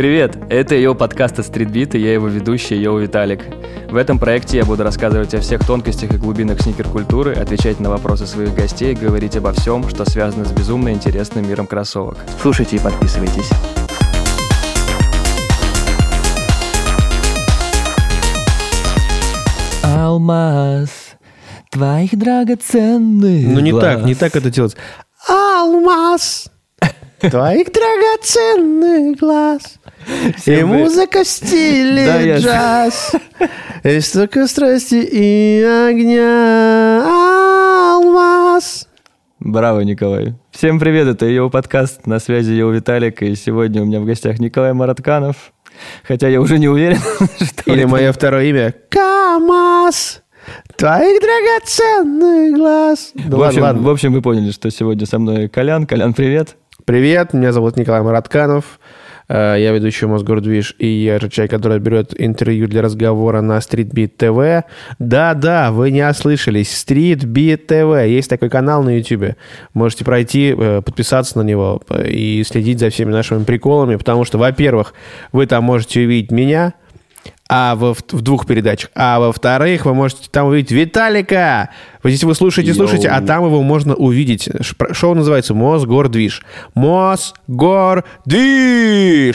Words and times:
Привет! 0.00 0.38
Это 0.48 0.74
ее 0.76 0.94
подкаст 0.94 1.38
от 1.40 1.44
Streetbeat, 1.44 1.90
и 1.94 2.00
я 2.00 2.14
его 2.14 2.26
ведущий, 2.26 2.74
Йоу 2.74 3.00
Виталик. 3.00 3.42
В 3.90 3.96
этом 3.96 4.18
проекте 4.18 4.56
я 4.56 4.64
буду 4.64 4.82
рассказывать 4.82 5.34
о 5.34 5.40
всех 5.40 5.62
тонкостях 5.66 6.10
и 6.14 6.16
глубинах 6.16 6.62
сникер-культуры, 6.62 7.34
отвечать 7.34 7.80
на 7.80 7.90
вопросы 7.90 8.26
своих 8.26 8.54
гостей, 8.54 8.94
говорить 8.94 9.36
обо 9.36 9.52
всем, 9.52 9.86
что 9.90 10.08
связано 10.08 10.46
с 10.46 10.52
безумно 10.52 10.90
интересным 10.90 11.46
миром 11.46 11.66
кроссовок. 11.66 12.16
Слушайте 12.40 12.76
и 12.76 12.78
подписывайтесь. 12.78 13.50
Алмаз 19.84 20.88
твоих 21.70 22.16
драгоценных 22.16 23.46
Ну 23.46 23.60
не 23.60 23.72
глаз. 23.72 23.84
так, 23.84 24.04
не 24.04 24.14
так 24.14 24.34
это 24.34 24.50
делать. 24.50 24.78
Алмаз 25.28 26.48
твоих 27.20 27.70
драгоценных 27.70 29.18
глаз. 29.18 29.79
И 30.46 30.62
музыка 30.64 31.24
в 31.24 31.26
стиле 31.28 32.04
я- 32.04 32.38
джаз. 32.38 33.12
И 33.82 34.00
столько 34.00 34.46
страсти 34.46 34.96
и 34.96 35.62
огня. 35.62 37.02
Алмаз. 37.96 38.88
Браво, 39.38 39.80
Николай. 39.80 40.34
Всем 40.50 40.78
привет, 40.78 41.06
это 41.08 41.26
ее 41.26 41.48
подкаст, 41.50 42.06
на 42.06 42.18
связи 42.18 42.52
Йоу 42.52 42.72
Виталик, 42.72 43.22
и 43.22 43.34
сегодня 43.34 43.82
у 43.82 43.86
меня 43.86 44.00
в 44.00 44.04
гостях 44.04 44.38
Николай 44.38 44.72
Маратканов. 44.74 45.52
Хотя 46.06 46.28
я 46.28 46.40
уже 46.40 46.58
не 46.58 46.68
уверен, 46.68 46.98
что 47.40 47.62
Или 47.70 47.80
это- 47.82 47.88
мое 47.88 48.12
второе 48.12 48.44
имя. 48.44 48.74
КамАЗ. 48.90 50.22
Твоих 50.76 51.20
драгоценных 51.20 52.54
глаз. 52.56 53.12
В 53.14 53.30
ладно, 53.34 53.46
общем, 53.48 53.62
ладно. 53.62 53.82
в 53.82 53.90
общем, 53.90 54.12
вы 54.12 54.20
поняли, 54.22 54.50
что 54.50 54.70
сегодня 54.70 55.06
со 55.06 55.18
мной 55.18 55.48
Колян. 55.48 55.86
Колян, 55.86 56.12
привет. 56.14 56.56
Привет, 56.84 57.32
меня 57.34 57.52
зовут 57.52 57.76
Николай 57.76 58.02
Маратканов. 58.02 58.80
Э, 59.30 59.56
Я 59.58 59.70
ведущий 59.70 60.06
Мосгордвиж, 60.06 60.74
и 60.78 60.86
я 60.88 61.20
же 61.20 61.28
человек, 61.28 61.52
который 61.52 61.78
берет 61.78 62.20
интервью 62.20 62.66
для 62.66 62.82
разговора 62.82 63.40
на 63.40 63.58
Streetbeat 63.58 64.16
TV. 64.18 64.64
Да-да, 64.98 65.70
вы 65.70 65.92
не 65.92 66.02
ослышались. 66.02 66.84
Streetbeat 66.84 67.66
TV. 67.66 68.08
Есть 68.08 68.28
такой 68.28 68.50
канал 68.50 68.82
на 68.82 68.98
YouTube. 68.98 69.36
Можете 69.72 70.04
пройти, 70.04 70.52
э, 70.58 70.82
подписаться 70.84 71.38
на 71.38 71.42
него 71.42 71.80
э, 71.90 72.10
и 72.10 72.42
следить 72.42 72.80
за 72.80 72.90
всеми 72.90 73.12
нашими 73.12 73.44
приколами, 73.44 73.94
потому 73.94 74.24
что, 74.24 74.36
во-первых, 74.36 74.94
вы 75.30 75.46
там 75.46 75.62
можете 75.62 76.00
увидеть 76.00 76.32
меня, 76.32 76.74
а 77.52 77.74
во, 77.74 77.94
в, 77.94 78.02
двух 78.22 78.46
передачах. 78.46 78.92
А 78.94 79.18
во-вторых, 79.18 79.84
вы 79.84 79.92
можете 79.92 80.30
там 80.30 80.46
увидеть 80.46 80.70
Виталика. 80.70 81.70
Вот 82.00 82.10
здесь 82.10 82.22
вы 82.22 82.36
слушаете, 82.36 82.68
Йоу. 82.70 82.76
слушаете, 82.76 83.08
а 83.08 83.20
там 83.20 83.44
его 83.44 83.60
можно 83.60 83.96
увидеть. 83.96 84.48
Шоу 84.92 85.16
называется 85.16 85.52
Мосгордвиж. 85.52 86.44
Мосгордвиж! 86.74 88.06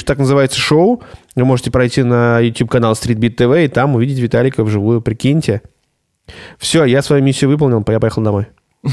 Так 0.06 0.20
называется 0.20 0.58
шоу. 0.58 1.04
Вы 1.36 1.44
можете 1.44 1.72
пройти 1.72 2.04
на 2.04 2.40
YouTube-канал 2.40 2.94
Streetbeat 2.94 3.36
TV 3.36 3.66
и 3.66 3.68
там 3.68 3.96
увидеть 3.96 4.20
Виталика 4.20 4.64
вживую. 4.64 5.02
Прикиньте. 5.02 5.62
Все, 6.58 6.86
я 6.86 7.02
свою 7.02 7.22
миссию 7.22 7.50
выполнил, 7.50 7.84
я 7.86 8.00
поехал 8.00 8.22
домой. 8.22 8.48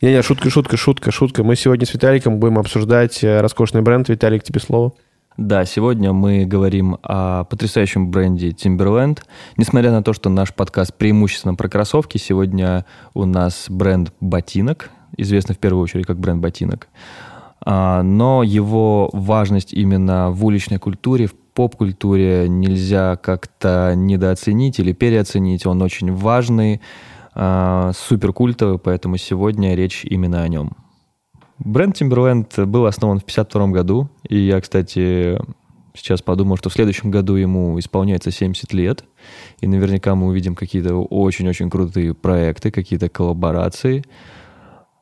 Не-не, 0.00 0.22
шутка, 0.22 0.50
шутка, 0.50 0.76
шутка, 0.76 1.10
шутка. 1.10 1.42
Мы 1.42 1.56
сегодня 1.56 1.84
с 1.84 1.92
Виталиком 1.92 2.38
будем 2.38 2.60
обсуждать 2.60 3.24
э, 3.24 3.40
роскошный 3.40 3.82
бренд. 3.82 4.08
Виталик, 4.08 4.44
тебе 4.44 4.60
слово. 4.60 4.92
Да, 5.38 5.64
сегодня 5.64 6.12
мы 6.12 6.46
говорим 6.46 6.98
о 7.00 7.44
потрясающем 7.44 8.10
бренде 8.10 8.48
Timberland. 8.48 9.20
Несмотря 9.56 9.92
на 9.92 10.02
то, 10.02 10.12
что 10.12 10.30
наш 10.30 10.52
подкаст 10.52 10.92
преимущественно 10.92 11.54
про 11.54 11.68
кроссовки, 11.68 12.18
сегодня 12.18 12.84
у 13.14 13.24
нас 13.24 13.66
бренд 13.68 14.12
ботинок, 14.20 14.90
известный 15.16 15.54
в 15.54 15.58
первую 15.58 15.84
очередь 15.84 16.06
как 16.06 16.18
бренд 16.18 16.42
ботинок. 16.42 16.88
А, 17.64 18.02
Но 18.02 18.42
его 18.42 19.10
важность 19.12 19.72
именно 19.72 20.32
в 20.32 20.44
уличной 20.44 20.80
культуре, 20.80 21.28
в 21.28 21.36
поп-культуре 21.54 22.48
нельзя 22.48 23.14
как-то 23.14 23.92
недооценить 23.94 24.80
или 24.80 24.92
переоценить. 24.92 25.66
Он 25.66 25.80
очень 25.82 26.12
важный, 26.12 26.80
а, 27.36 27.92
суперкультовый, 27.94 28.80
поэтому 28.80 29.16
сегодня 29.18 29.76
речь 29.76 30.04
именно 30.04 30.42
о 30.42 30.48
нем. 30.48 30.72
Бренд 31.58 32.00
Timberland 32.00 32.66
был 32.66 32.86
основан 32.86 33.18
в 33.18 33.22
1952 33.22 33.68
году, 33.68 34.08
и 34.28 34.38
я, 34.38 34.60
кстати, 34.60 35.38
сейчас 35.94 36.22
подумал, 36.22 36.56
что 36.56 36.70
в 36.70 36.72
следующем 36.72 37.10
году 37.10 37.34
ему 37.34 37.78
исполняется 37.78 38.30
70 38.30 38.72
лет, 38.72 39.04
и 39.60 39.66
наверняка 39.66 40.14
мы 40.14 40.28
увидим 40.28 40.54
какие-то 40.54 40.94
очень-очень 40.94 41.68
крутые 41.68 42.14
проекты, 42.14 42.70
какие-то 42.70 43.08
коллаборации. 43.08 44.04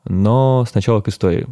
Но 0.05 0.65
сначала 0.69 1.01
к 1.01 1.09
истории. 1.09 1.47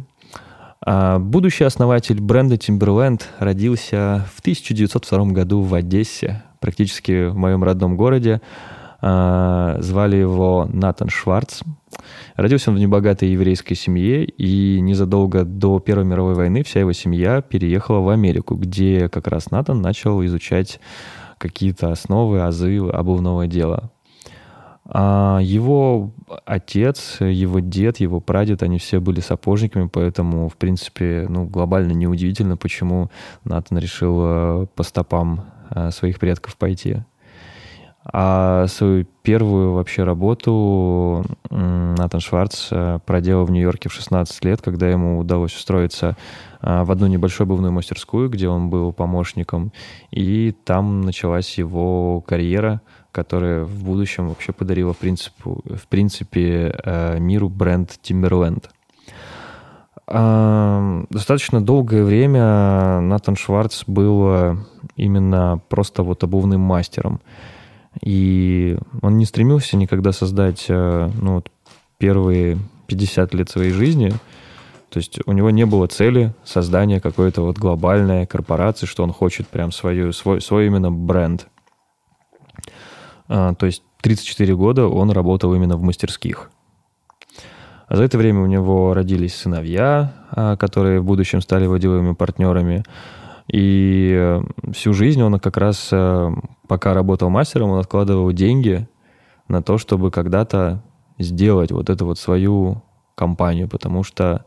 А, 0.81 1.19
Будущий 1.19 1.63
основатель 1.65 2.19
бренда 2.21 2.55
Timberland 2.55 3.21
родился 3.39 4.25
в 4.33 4.39
1902 4.39 5.25
году 5.25 5.61
в 5.61 5.73
Одессе, 5.73 6.43
практически 6.59 7.27
в 7.27 7.35
моем 7.35 7.63
родном 7.63 7.97
городе. 7.97 8.41
А, 9.01 9.77
Звали 9.81 10.15
его 10.17 10.67
Натан 10.71 11.09
Шварц. 11.09 11.61
Родился 12.35 12.71
он 12.71 12.77
в 12.77 12.79
небогатой 12.79 13.29
еврейской 13.29 13.75
семье, 13.75 14.25
и 14.25 14.79
незадолго 14.81 15.45
до 15.45 15.79
Первой 15.79 16.05
мировой 16.05 16.33
войны 16.33 16.63
вся 16.63 16.81
его 16.81 16.91
семья 16.93 17.41
переехала 17.41 17.99
в 17.99 18.09
Америку, 18.09 18.55
где 18.55 19.09
как 19.09 19.27
раз 19.27 19.51
Натан 19.51 19.81
начал 19.81 20.23
изучать 20.25 20.79
какие-то 21.37 21.91
основы, 21.91 22.41
азы 22.41 22.77
обувного 22.79 23.47
дела. 23.47 23.91
А 24.87 25.39
его 25.41 26.11
отец, 26.45 27.17
его 27.19 27.59
дед, 27.59 27.99
его 27.99 28.19
прадед, 28.19 28.61
они 28.61 28.77
все 28.77 28.99
были 28.99 29.19
сапожниками, 29.19 29.89
поэтому, 29.91 30.47
в 30.47 30.57
принципе, 30.57 31.25
ну, 31.27 31.45
глобально 31.45 31.93
неудивительно, 31.93 32.55
почему 32.55 33.09
Натан 33.45 33.79
решил 33.79 34.19
э, 34.21 34.67
по 34.75 34.83
стопам 34.83 35.45
э, 35.71 35.89
своих 35.89 36.19
предков 36.19 36.55
пойти. 36.57 36.97
А 38.07 38.67
свою 38.67 39.05
первую 39.23 39.73
вообще 39.73 40.03
работу 40.03 41.25
Натан 41.49 42.19
Шварц 42.19 42.67
э, 42.71 42.99
проделал 43.03 43.45
в 43.45 43.51
Нью-Йорке 43.51 43.89
в 43.89 43.93
16 43.93 44.45
лет, 44.45 44.61
когда 44.61 44.87
ему 44.87 45.17
удалось 45.17 45.55
устроиться 45.55 46.15
э, 46.61 46.83
в 46.83 46.91
одну 46.91 47.07
небольшую 47.07 47.45
обувную 47.45 47.71
мастерскую, 47.71 48.29
где 48.29 48.47
он 48.47 48.69
был 48.69 48.93
помощником, 48.93 49.71
и 50.11 50.53
там 50.65 51.01
началась 51.01 51.57
его 51.57 52.21
карьера, 52.21 52.81
которая 53.11 53.63
в 53.63 53.83
будущем 53.83 54.27
вообще 54.27 54.53
подарила 54.53 54.93
в, 54.93 54.97
принципу, 54.97 55.63
в 55.65 55.87
принципе 55.87 56.75
э, 56.83 57.17
миру 57.17 57.49
бренд 57.49 57.97
Timberland. 58.03 58.65
А, 60.07 61.03
Достаточно 61.09 61.63
долгое 61.63 62.03
время 62.03 62.99
Натан 62.99 63.35
Шварц 63.35 63.83
был 63.87 64.27
э, 64.27 64.55
именно 64.95 65.59
просто 65.69 66.03
вот 66.03 66.23
обувным 66.23 66.61
мастером. 66.61 67.19
И 68.01 68.77
он 69.01 69.17
не 69.17 69.25
стремился 69.25 69.77
никогда 69.77 70.11
создать 70.11 70.65
э, 70.67 71.09
ну, 71.21 71.35
вот 71.35 71.49
первые 71.97 72.57
50 72.87 73.33
лет 73.33 73.49
своей 73.49 73.71
жизни. 73.71 74.13
То 74.89 74.99
есть 74.99 75.19
у 75.25 75.31
него 75.31 75.49
не 75.49 75.65
было 75.65 75.87
цели 75.87 76.33
создания 76.43 77.01
какой-то 77.01 77.41
вот 77.41 77.57
глобальной 77.57 78.25
корпорации, 78.25 78.85
что 78.85 79.03
он 79.03 79.11
хочет 79.11 79.47
прям 79.47 79.71
свою, 79.71 80.13
свой, 80.13 80.41
свой 80.41 80.67
именно 80.67 80.91
бренд. 80.91 81.47
А, 83.27 83.53
То 83.55 83.65
есть 83.65 83.83
34 84.01 84.55
года 84.55 84.87
он 84.87 85.11
работал 85.11 85.53
именно 85.53 85.77
в 85.77 85.81
мастерских. 85.81 86.49
А 87.87 87.95
за 87.97 88.03
это 88.03 88.17
время 88.17 88.41
у 88.41 88.45
него 88.45 88.93
родились 88.93 89.35
сыновья, 89.35 90.13
а, 90.31 90.55
которые 90.57 91.01
в 91.01 91.05
будущем 91.05 91.41
стали 91.41 91.63
его 91.63 91.77
деловыми 91.77 92.13
партнерами. 92.13 92.83
И 93.47 94.11
э, 94.15 94.43
всю 94.73 94.93
жизнь 94.93 95.21
он 95.21 95.39
как 95.39 95.57
раз, 95.57 95.89
э, 95.91 96.31
пока 96.67 96.93
работал 96.93 97.29
мастером, 97.29 97.69
он 97.69 97.79
откладывал 97.79 98.31
деньги 98.31 98.87
на 99.47 99.61
то, 99.61 99.77
чтобы 99.77 100.09
когда-то 100.09 100.83
сделать 101.19 101.71
вот 101.71 101.89
эту 101.89 102.05
вот 102.05 102.17
свою 102.17 102.81
компанию, 103.13 103.69
потому 103.69 104.03
что, 104.03 104.45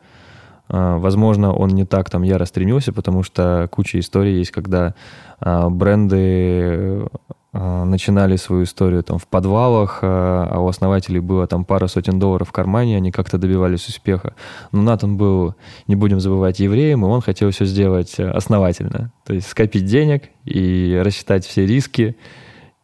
возможно, 0.69 1.53
он 1.53 1.71
не 1.71 1.85
так 1.85 2.11
там 2.11 2.23
яро 2.23 2.45
стремился, 2.45 2.93
потому 2.93 3.23
что 3.23 3.69
куча 3.71 3.99
историй 3.99 4.39
есть, 4.39 4.51
когда 4.51 4.95
э, 5.41 5.69
бренды 5.69 7.09
э, 7.53 7.85
начинали 7.85 8.37
свою 8.37 8.65
историю 8.65 9.03
там 9.03 9.19
в 9.19 9.27
подвалах, 9.27 10.01
а 10.03 10.61
у 10.61 10.69
основателей 10.69 11.21
было 11.21 11.47
там 11.47 11.65
пара 11.65 11.87
сотен 11.87 12.19
долларов 12.19 12.49
в 12.49 12.53
кармане, 12.53 12.97
они 12.97 13.11
как-то 13.11 13.39
добивались 13.39 13.89
успеха. 13.89 14.35
Но 14.71 14.83
Натан 14.83 15.17
был, 15.17 15.55
не 15.87 15.97
будем 15.97 16.21
забывать, 16.21 16.61
евреем, 16.61 17.05
и 17.05 17.09
он 17.09 17.23
хотел 17.23 17.51
все 17.51 17.65
сделать 17.65 18.21
основательно. 18.21 19.13
То 19.25 19.35
есть 19.35 19.49
скопить 19.49 19.87
денег 19.87 20.25
и 20.45 21.01
рассчитать 21.03 21.47
все 21.47 21.67
риски 21.67 22.17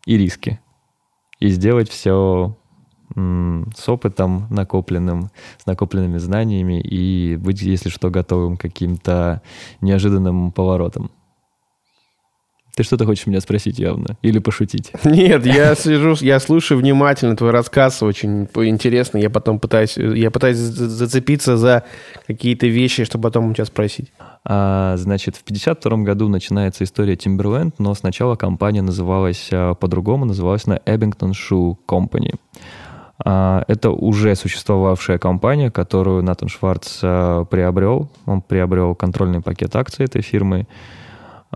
и 0.07 0.17
риски. 0.17 0.61
И 1.41 1.49
сделать 1.49 1.91
все 1.91 2.57
с 3.15 3.89
опытом 3.89 4.47
накопленным, 4.51 5.31
с 5.59 5.67
накопленными 5.67 6.19
знаниями 6.19 6.81
и 6.81 7.37
быть, 7.37 7.63
если 7.63 7.89
что, 7.89 8.11
готовым 8.11 8.57
к 8.57 8.61
каким-то 8.61 9.43
неожиданным 9.81 10.53
поворотам. 10.53 11.11
Ты 12.77 12.83
что-то 12.83 13.07
хочешь 13.07 13.27
меня 13.27 13.41
спросить 13.41 13.79
явно? 13.79 14.17
Или 14.23 14.41
пошутить? 14.41 14.91
Нет, 15.05 15.47
я 15.47 15.77
сижу, 15.77 16.17
я 16.21 16.41
слушаю 16.41 16.79
внимательно 16.79 17.37
твой 17.37 17.53
рассказ, 17.53 18.03
очень 18.03 18.49
интересно. 18.57 19.19
Я 19.19 19.31
потом 19.31 19.61
пытаюсь, 19.61 19.97
я 19.97 20.33
пытаюсь 20.33 20.57
зацепиться 20.57 21.57
за 21.57 21.85
какие-то 22.27 22.67
вещи, 22.67 23.05
чтобы 23.05 23.23
потом 23.23 23.51
у 23.51 23.55
тебя 23.55 23.65
спросить. 23.65 24.13
А, 24.45 24.97
значит, 24.97 25.37
в 25.37 25.45
52 25.45 25.99
году 25.99 26.29
начинается 26.29 26.83
история 26.83 27.15
Timberland, 27.15 27.75
но 27.79 27.95
сначала 27.95 28.35
компания 28.35 28.83
называлась 28.83 29.51
а, 29.53 29.75
по-другому, 29.75 30.25
называлась 30.25 30.67
на 30.67 30.79
Ebbington 30.85 31.31
Shoe 31.31 31.77
Company. 31.87 32.35
А, 33.19 33.65
это 33.69 33.91
уже 33.91 34.35
существовавшая 34.35 35.19
компания, 35.19 35.71
которую 35.71 36.23
Натан 36.23 36.49
Шварц 36.49 37.01
а, 37.03 37.45
приобрел. 37.45 38.09
Он 38.27 38.43
приобрел 38.43 38.95
контрольный 38.95 39.41
пакет 39.41 39.75
акций 39.77 40.05
этой 40.05 40.23
фирмы 40.23 40.67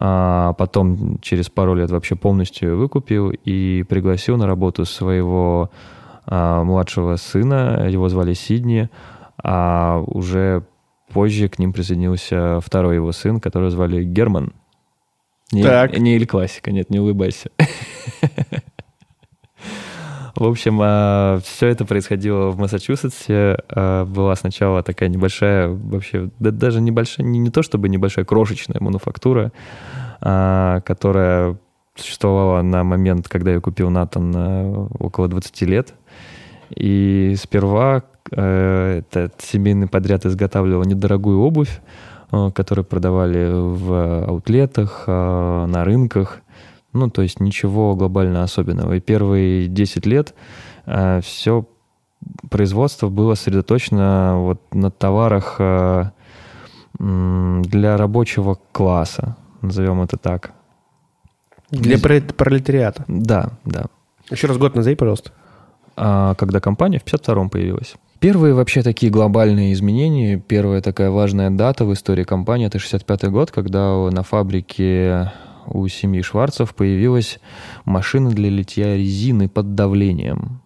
а 0.00 0.52
потом 0.52 1.18
через 1.20 1.50
пару 1.50 1.74
лет 1.74 1.90
вообще 1.90 2.14
полностью 2.14 2.78
выкупил 2.78 3.30
и 3.30 3.84
пригласил 3.88 4.36
на 4.36 4.46
работу 4.46 4.84
своего 4.84 5.70
а, 6.24 6.62
младшего 6.62 7.16
сына, 7.16 7.88
его 7.88 8.08
звали 8.08 8.32
Сидни, 8.34 8.90
а 9.42 10.00
уже 10.06 10.64
позже 11.12 11.48
к 11.48 11.58
ним 11.58 11.72
присоединился 11.72 12.60
второй 12.60 12.96
его 12.96 13.10
сын, 13.10 13.40
которого 13.40 13.70
звали 13.70 14.04
Герман. 14.04 14.52
Не, 15.50 15.64
так. 15.64 15.98
не 15.98 16.14
Иль 16.14 16.26
Классика, 16.26 16.70
нет, 16.70 16.90
не 16.90 17.00
улыбайся. 17.00 17.50
В 20.38 20.44
общем, 20.44 20.78
а, 20.80 21.40
все 21.42 21.66
это 21.66 21.84
происходило 21.84 22.50
в 22.50 22.58
Массачусетсе. 22.58 23.58
А, 23.70 24.04
была 24.04 24.36
сначала 24.36 24.84
такая 24.84 25.08
небольшая, 25.08 25.66
вообще, 25.66 26.30
да, 26.38 26.52
даже 26.52 26.80
небольшая, 26.80 27.26
не, 27.26 27.40
не 27.40 27.50
то 27.50 27.62
чтобы 27.64 27.88
небольшая, 27.88 28.24
крошечная 28.24 28.76
мануфактура, 28.78 29.50
а, 30.20 30.80
которая 30.82 31.56
существовала 31.96 32.62
на 32.62 32.84
момент, 32.84 33.28
когда 33.28 33.50
я 33.50 33.60
купил 33.60 33.90
Натан 33.90 34.88
около 35.00 35.26
20 35.26 35.62
лет. 35.62 35.94
И 36.70 37.34
сперва 37.36 38.04
этот 38.30 39.40
семейный 39.40 39.88
подряд 39.88 40.24
изготавливал 40.24 40.84
недорогую 40.84 41.40
обувь, 41.40 41.80
которую 42.30 42.84
продавали 42.84 43.50
в 43.50 44.24
аутлетах, 44.28 45.04
на 45.08 45.82
рынках. 45.84 46.42
Ну, 46.92 47.10
то 47.10 47.22
есть 47.22 47.40
ничего 47.40 47.94
глобально 47.94 48.42
особенного. 48.42 48.94
И 48.94 49.00
первые 49.00 49.68
10 49.68 50.06
лет 50.06 50.34
э, 50.86 51.20
все 51.22 51.66
производство 52.50 53.08
было 53.08 53.34
сосредоточено 53.34 54.38
вот 54.38 54.74
на 54.74 54.90
товарах 54.90 55.56
э, 55.58 56.04
для 56.98 57.96
рабочего 57.96 58.58
класса, 58.72 59.36
назовем 59.62 60.02
это 60.02 60.16
так. 60.16 60.52
Для 61.70 61.98
пролетариата? 61.98 63.04
Да, 63.08 63.50
да. 63.64 63.86
Еще 64.30 64.46
раз 64.46 64.56
год 64.56 64.74
назови, 64.74 64.96
пожалуйста. 64.96 65.32
А, 65.96 66.34
когда 66.34 66.60
компания 66.60 66.98
в 66.98 67.04
52-м 67.04 67.50
появилась. 67.50 67.94
Первые 68.20 68.54
вообще 68.54 68.82
такие 68.82 69.12
глобальные 69.12 69.72
изменения, 69.72 70.38
первая 70.38 70.80
такая 70.80 71.10
важная 71.10 71.50
дата 71.50 71.84
в 71.84 71.92
истории 71.92 72.24
компании, 72.24 72.66
это 72.66 72.78
65-й 72.78 73.30
год, 73.30 73.50
когда 73.50 74.08
на 74.10 74.22
фабрике 74.22 75.32
у 75.70 75.86
семьи 75.88 76.22
Шварцев 76.22 76.74
появилась 76.74 77.38
машина 77.84 78.30
для 78.30 78.50
литья 78.50 78.96
резины 78.96 79.48
под 79.48 79.74
давлением. 79.74 80.62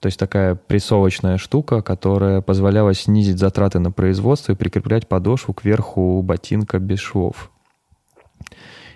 То 0.00 0.06
есть 0.06 0.18
такая 0.18 0.54
прессовочная 0.54 1.38
штука, 1.38 1.82
которая 1.82 2.40
позволяла 2.40 2.94
снизить 2.94 3.38
затраты 3.38 3.80
на 3.80 3.90
производство 3.90 4.52
и 4.52 4.54
прикреплять 4.56 5.08
подошву 5.08 5.54
к 5.54 5.64
верху 5.64 6.22
ботинка 6.22 6.78
без 6.78 7.00
швов. 7.00 7.50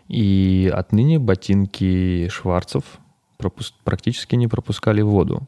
И 0.08 0.70
отныне 0.72 1.18
ботинки 1.18 2.28
Шварцев 2.28 2.84
практически 3.82 4.36
не 4.36 4.46
пропускали 4.46 5.02
воду. 5.02 5.42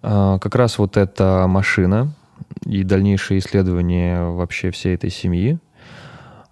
А, 0.00 0.38
как 0.38 0.54
раз 0.54 0.78
вот 0.78 0.96
эта 0.96 1.46
машина 1.48 2.14
и 2.64 2.84
дальнейшие 2.84 3.40
исследования 3.40 4.22
вообще 4.22 4.70
всей 4.70 4.94
этой 4.94 5.10
семьи– 5.10 5.58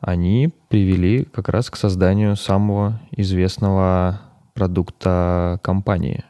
они 0.01 0.53
привели 0.69 1.25
как 1.25 1.49
раз 1.49 1.71
к 1.71 1.77
созданию 1.77 2.37
самого 2.37 3.01
известного 3.13 4.21
продукта 4.55 5.59
компании. 5.63 6.25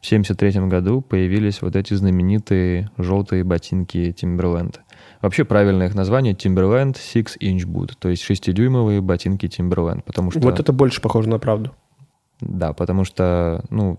В 0.00 0.06
1973 0.06 0.68
году 0.68 1.00
появились 1.00 1.60
вот 1.60 1.74
эти 1.74 1.94
знаменитые 1.94 2.90
желтые 2.98 3.44
ботинки 3.44 4.14
Timberland. 4.16 4.76
Вообще 5.20 5.44
правильное 5.44 5.88
их 5.88 5.94
название 5.94 6.34
Timberland 6.34 6.94
Six 6.94 7.36
Inch 7.40 7.66
Boot, 7.66 7.94
то 7.98 8.08
есть 8.08 8.22
шестидюймовые 8.22 9.00
ботинки 9.00 9.46
Timberland, 9.46 10.02
потому 10.02 10.30
что... 10.30 10.40
Вот 10.40 10.60
это 10.60 10.72
больше 10.72 11.00
похоже 11.00 11.28
на 11.28 11.38
правду. 11.38 11.74
Да, 12.40 12.72
потому 12.72 13.04
что, 13.04 13.64
ну, 13.70 13.98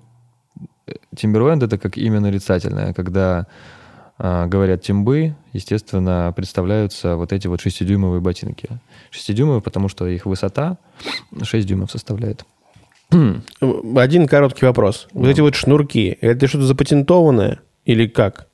Timberland 1.14 1.66
это 1.66 1.78
как 1.78 1.98
имя 1.98 2.22
нарицательное, 2.22 2.94
когда 2.94 3.48
говорят 4.20 4.82
тимбы, 4.82 5.36
естественно, 5.54 6.34
представляются 6.36 7.16
вот 7.16 7.32
эти 7.32 7.48
вот 7.48 7.66
6-дюймовые 7.66 8.20
ботинки. 8.20 8.68
6-дюймовые, 9.12 9.62
потому 9.62 9.88
что 9.88 10.08
их 10.08 10.26
высота 10.26 10.78
6 11.42 11.68
дюймов 11.68 11.90
составляет. 11.90 12.46
Один 13.12 14.28
короткий 14.28 14.66
вопрос. 14.66 15.08
Да. 15.14 15.22
Вот 15.22 15.30
эти 15.30 15.42
вот 15.42 15.56
шнурки, 15.56 16.18
это 16.22 16.48
что-то 16.48 16.66
запатентованное 16.66 17.60
или 17.86 18.08
как? 18.08 18.48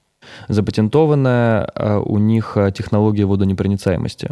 Запатентованная 0.47 1.69
а, 1.75 1.99
у 1.99 2.17
них 2.17 2.57
а, 2.57 2.71
технология 2.71 3.25
водонепроницаемости. 3.25 4.29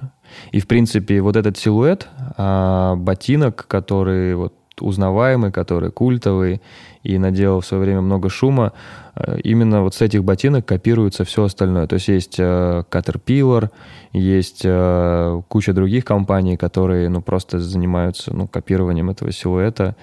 И, 0.51 0.59
в 0.59 0.67
принципе, 0.67 1.21
вот 1.21 1.35
этот 1.35 1.57
силуэт 1.57 2.07
ботинок, 2.37 3.67
который 3.67 4.35
вот 4.35 4.53
узнаваемый, 4.79 5.51
который 5.51 5.91
культовый 5.91 6.61
и 7.03 7.17
наделал 7.17 7.61
в 7.61 7.65
свое 7.65 7.83
время 7.83 8.01
много 8.01 8.29
шума, 8.29 8.73
э, 9.15 9.39
именно 9.43 9.81
вот 9.81 9.95
с 9.95 10.01
этих 10.01 10.23
ботинок 10.23 10.65
копируется 10.65 11.25
все 11.25 11.43
остальное. 11.43 11.87
То 11.87 11.95
есть 11.95 12.07
есть 12.07 12.35
э, 12.39 12.83
Caterpillar, 12.89 13.69
есть 14.13 14.61
э, 14.63 15.41
куча 15.47 15.73
других 15.73 16.05
компаний, 16.05 16.57
которые 16.57 17.09
ну, 17.09 17.21
просто 17.21 17.59
занимаются 17.59 18.35
ну, 18.35 18.47
копированием 18.47 19.09
этого 19.09 19.31
силуэта, 19.31 19.95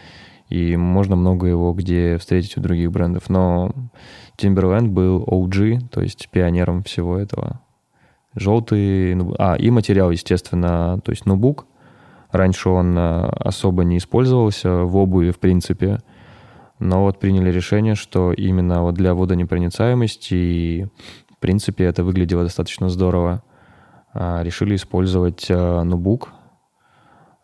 и 0.48 0.76
можно 0.76 1.16
много 1.16 1.46
его 1.46 1.72
где 1.72 2.18
встретить 2.18 2.56
у 2.56 2.60
других 2.60 2.90
брендов. 2.90 3.30
Но 3.30 3.72
Timberland 4.36 4.88
был 4.88 5.22
OG, 5.24 5.88
то 5.90 6.02
есть 6.02 6.28
пионером 6.30 6.82
всего 6.82 7.18
этого. 7.18 7.60
Желтый, 8.34 9.14
ну, 9.14 9.34
а, 9.38 9.54
и 9.54 9.70
материал, 9.70 10.10
естественно, 10.10 11.00
то 11.04 11.10
есть 11.10 11.26
ноутбук, 11.26 11.66
Раньше 12.32 12.68
он 12.68 12.96
э, 12.96 13.28
особо 13.28 13.84
не 13.84 13.98
использовался 13.98 14.84
в 14.84 14.96
обуви, 14.96 15.30
в 15.30 15.38
принципе. 15.38 16.00
Но 16.78 17.02
вот 17.02 17.18
приняли 17.18 17.50
решение, 17.50 17.94
что 17.94 18.32
именно 18.32 18.82
вот 18.82 18.94
для 18.94 19.14
водонепроницаемости, 19.14 20.34
и 20.34 20.86
в 21.30 21.38
принципе 21.38 21.84
это 21.84 22.04
выглядело 22.04 22.44
достаточно 22.44 22.88
здорово, 22.88 23.42
а, 24.14 24.42
решили 24.42 24.76
использовать 24.76 25.46
э, 25.50 25.82
ноутбук. 25.82 26.32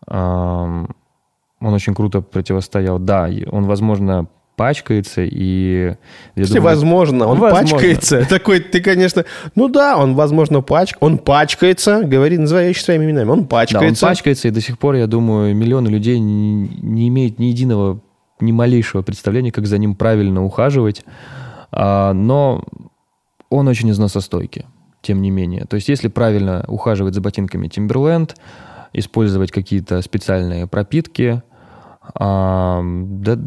Он 0.08 0.86
очень 1.60 1.94
круто 1.94 2.20
противостоял. 2.20 3.00
Да, 3.00 3.28
он, 3.50 3.64
возможно, 3.64 4.28
пачкается, 4.56 5.22
и... 5.22 5.94
Если 6.34 6.54
думаю, 6.54 6.74
возможно, 6.74 7.26
он 7.26 7.38
возможно. 7.38 7.76
пачкается. 7.76 8.26
Такой, 8.28 8.60
ты, 8.60 8.80
конечно... 8.80 9.24
Ну 9.54 9.68
да, 9.68 9.96
он, 9.96 10.14
возможно, 10.14 10.62
пачк... 10.62 10.96
Он 11.00 11.18
пачкается, 11.18 12.02
говори, 12.02 12.38
называй 12.38 12.68
вещи 12.68 12.82
своими 12.82 13.04
именами. 13.04 13.28
Он 13.28 13.46
пачкается. 13.46 14.00
Да, 14.00 14.06
он 14.08 14.12
пачкается, 14.12 14.48
и 14.48 14.50
до 14.50 14.60
сих 14.60 14.78
пор, 14.78 14.94
я 14.94 15.06
думаю, 15.06 15.54
миллионы 15.54 15.88
людей 15.88 16.18
не, 16.18 16.68
не 16.82 17.08
имеют 17.08 17.38
ни 17.38 17.46
единого, 17.46 18.00
ни 18.40 18.50
малейшего 18.50 19.02
представления, 19.02 19.52
как 19.52 19.66
за 19.66 19.78
ним 19.78 19.94
правильно 19.94 20.42
ухаживать. 20.42 21.04
А, 21.70 22.12
но 22.14 22.64
он 23.50 23.68
очень 23.68 23.90
износостойкий, 23.90 24.64
тем 25.02 25.20
не 25.20 25.30
менее. 25.30 25.66
То 25.66 25.76
есть, 25.76 25.88
если 25.88 26.08
правильно 26.08 26.64
ухаживать 26.66 27.14
за 27.14 27.20
ботинками 27.20 27.68
Timberland, 27.68 28.34
использовать 28.92 29.52
какие-то 29.52 30.00
специальные 30.00 30.66
пропитки, 30.66 31.42
а, 32.14 32.82
да, 32.82 33.38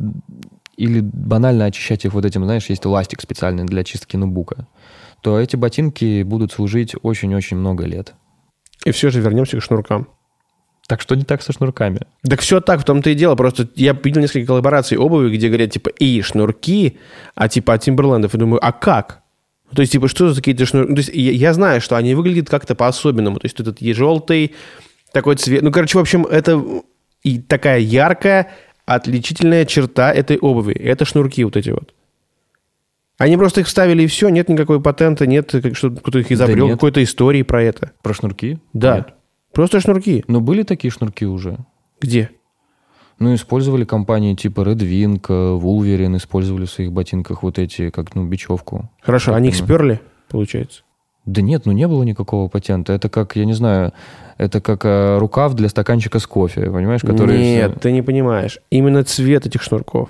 или 0.79 1.01
банально 1.01 1.65
очищать 1.65 2.05
их 2.05 2.13
вот 2.13 2.23
этим, 2.23 2.45
знаешь, 2.45 2.69
есть 2.69 2.85
эластик 2.85 3.21
специальный 3.21 3.65
для 3.65 3.83
чистки 3.83 4.15
ноутбука, 4.15 4.67
то 5.21 5.37
эти 5.37 5.57
ботинки 5.57 6.23
будут 6.23 6.53
служить 6.53 6.95
очень-очень 7.01 7.57
много 7.57 7.85
лет. 7.85 8.13
И 8.85 8.91
все 8.91 9.09
же 9.09 9.19
вернемся 9.19 9.57
к 9.57 9.61
шнуркам. 9.61 10.07
Так 10.87 11.01
что 11.01 11.15
не 11.15 11.23
так 11.23 11.41
со 11.41 11.51
шнурками? 11.51 11.99
Так 12.27 12.39
все 12.39 12.61
так, 12.61 12.79
в 12.79 12.85
том-то 12.85 13.09
и 13.09 13.13
дело. 13.13 13.35
Просто 13.35 13.67
я 13.75 13.91
видел 13.91 14.21
несколько 14.21 14.47
коллабораций 14.47 14.97
обуви, 14.97 15.35
где 15.35 15.49
говорят, 15.49 15.71
типа, 15.71 15.89
и 15.89 16.21
шнурки, 16.21 16.97
а 17.35 17.49
типа 17.49 17.73
от 17.73 17.81
Тимберлендов. 17.81 18.33
И 18.33 18.37
думаю, 18.37 18.65
а 18.65 18.71
как? 18.71 19.21
То 19.75 19.81
есть, 19.81 19.91
типа, 19.91 20.07
что 20.07 20.29
за 20.29 20.37
какие-то 20.37 20.65
шнурки? 20.65 20.93
То 20.93 20.99
есть, 20.99 21.11
я, 21.13 21.31
я 21.31 21.53
знаю, 21.53 21.81
что 21.81 21.97
они 21.97 22.15
выглядят 22.15 22.49
как-то 22.49 22.73
по-особенному. 22.73 23.37
То 23.39 23.45
есть, 23.45 23.59
этот 23.59 23.79
желтый, 23.79 24.55
такой 25.11 25.35
цвет. 25.35 25.61
Ну, 25.61 25.71
короче, 25.71 25.97
в 25.97 26.01
общем, 26.01 26.25
это 26.25 26.63
и 27.21 27.39
такая 27.39 27.79
яркая, 27.79 28.51
отличительная 28.95 29.65
черта 29.65 30.11
этой 30.11 30.37
обуви. 30.37 30.73
Это 30.73 31.05
шнурки 31.05 31.43
вот 31.43 31.55
эти 31.55 31.69
вот. 31.69 31.93
Они 33.17 33.37
просто 33.37 33.61
их 33.61 33.67
вставили 33.67 34.03
и 34.03 34.07
все, 34.07 34.29
нет 34.29 34.49
никакой 34.49 34.81
патента, 34.81 35.27
нет 35.27 35.53
что 35.73 35.91
кто 35.91 36.19
их 36.19 36.31
изобрел, 36.31 36.67
да 36.67 36.73
какой-то 36.73 37.03
истории 37.03 37.43
про 37.43 37.61
это. 37.61 37.91
Про 38.01 38.13
шнурки? 38.13 38.59
Да. 38.73 38.97
Нет. 38.97 39.13
Просто 39.51 39.79
шнурки. 39.81 40.23
Но 40.27 40.39
были 40.39 40.63
такие 40.63 40.89
шнурки 40.89 41.25
уже. 41.25 41.57
Где? 41.99 42.29
Ну, 43.19 43.35
использовали 43.35 43.83
компании 43.83 44.33
типа 44.35 44.61
Red 44.61 44.77
Wing, 44.77 45.21
э, 45.27 45.59
Wolverine, 45.61 46.15
использовали 46.15 46.65
в 46.65 46.71
своих 46.71 46.93
ботинках 46.93 47.43
вот 47.43 47.59
эти, 47.59 47.89
как, 47.89 48.15
ну, 48.15 48.25
бечевку. 48.25 48.89
Хорошо, 49.01 49.31
Как 49.31 49.39
они 49.39 49.49
их 49.49 49.55
сперли, 49.55 49.99
получается? 50.29 50.83
Да 51.33 51.41
нет, 51.41 51.65
ну 51.65 51.71
не 51.71 51.87
было 51.87 52.03
никакого 52.03 52.47
патента. 52.47 52.93
Это 52.93 53.09
как, 53.09 53.35
я 53.35 53.45
не 53.45 53.53
знаю, 53.53 53.93
это 54.37 54.61
как 54.61 54.83
э, 54.85 55.17
рукав 55.19 55.53
для 55.53 55.69
стаканчика 55.69 56.19
с 56.19 56.25
кофе, 56.25 56.71
понимаешь, 56.71 57.01
который... 57.01 57.37
Нет, 57.37 57.79
ты 57.81 57.91
не 57.91 58.01
понимаешь. 58.01 58.59
Именно 58.71 59.03
цвет 59.03 59.45
этих 59.45 59.61
шнурков. 59.61 60.09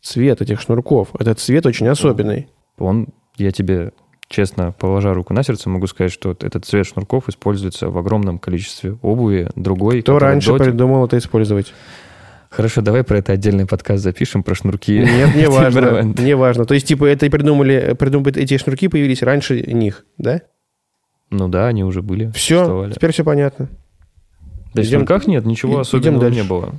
Цвет 0.00 0.40
этих 0.40 0.60
шнурков. 0.60 1.08
Этот 1.18 1.38
цвет 1.38 1.66
очень 1.66 1.86
особенный. 1.88 2.48
Он, 2.78 3.08
я 3.36 3.50
тебе 3.50 3.92
честно, 4.28 4.72
положа 4.72 5.12
руку 5.12 5.34
на 5.34 5.42
сердце, 5.42 5.68
могу 5.68 5.86
сказать, 5.86 6.12
что 6.12 6.32
этот 6.32 6.64
цвет 6.64 6.86
шнурков 6.86 7.28
используется 7.28 7.90
в 7.90 7.98
огромном 7.98 8.38
количестве 8.38 8.96
обуви, 9.02 9.48
другой. 9.54 10.02
Кто 10.02 10.18
раньше 10.18 10.52
до- 10.56 10.64
придумал 10.64 11.04
это 11.04 11.18
использовать? 11.18 11.72
Хорошо, 12.50 12.82
давай 12.82 13.02
про 13.02 13.18
это 13.18 13.32
отдельный 13.32 13.66
подкаст 13.66 14.02
запишем, 14.04 14.44
про 14.44 14.54
шнурки. 14.54 14.98
Нет, 14.98 15.34
не 15.34 15.48
важно. 15.50 16.02
Не 16.02 16.36
важно. 16.36 16.64
То 16.64 16.74
есть, 16.74 16.86
типа, 16.86 17.04
это 17.04 17.28
придумали, 17.28 17.96
придумали, 17.98 18.40
эти 18.40 18.56
шнурки 18.58 18.86
появились 18.88 19.22
раньше 19.22 19.60
них, 19.60 20.06
да? 20.18 20.42
Ну 21.36 21.48
да, 21.48 21.66
они 21.66 21.82
уже 21.82 22.00
были. 22.00 22.30
Все, 22.30 22.88
теперь 22.94 23.10
все 23.12 23.24
понятно. 23.24 23.68
Да 24.72 24.82
в 24.82 24.84
Идем- 24.84 25.00
шнурках 25.00 25.26
нет, 25.26 25.44
ничего 25.44 25.78
и- 25.78 25.80
особенного 25.80 26.28
не 26.28 26.44
было. 26.44 26.70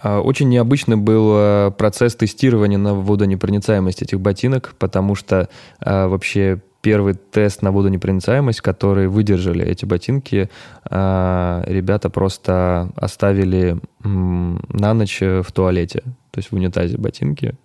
А, 0.00 0.20
Очень 0.20 0.48
необычный 0.48 0.96
был 0.96 1.30
а, 1.34 1.70
процесс 1.72 2.14
тестирования 2.14 2.78
на 2.78 2.94
водонепроницаемость 2.94 4.02
этих 4.02 4.20
ботинок, 4.20 4.74
потому 4.78 5.16
что 5.16 5.48
а, 5.80 6.06
вообще 6.06 6.60
первый 6.80 7.14
тест 7.14 7.62
на 7.62 7.72
водонепроницаемость, 7.72 8.60
который 8.60 9.08
выдержали 9.08 9.64
эти 9.66 9.84
ботинки, 9.84 10.48
а, 10.88 11.64
ребята 11.66 12.08
просто 12.10 12.92
оставили 12.94 13.78
м, 14.04 14.62
на 14.68 14.94
ночь 14.94 15.20
в 15.20 15.50
туалете, 15.52 16.02
то 16.30 16.38
есть 16.38 16.52
в 16.52 16.54
унитазе 16.54 16.96
ботинки, 16.98 17.56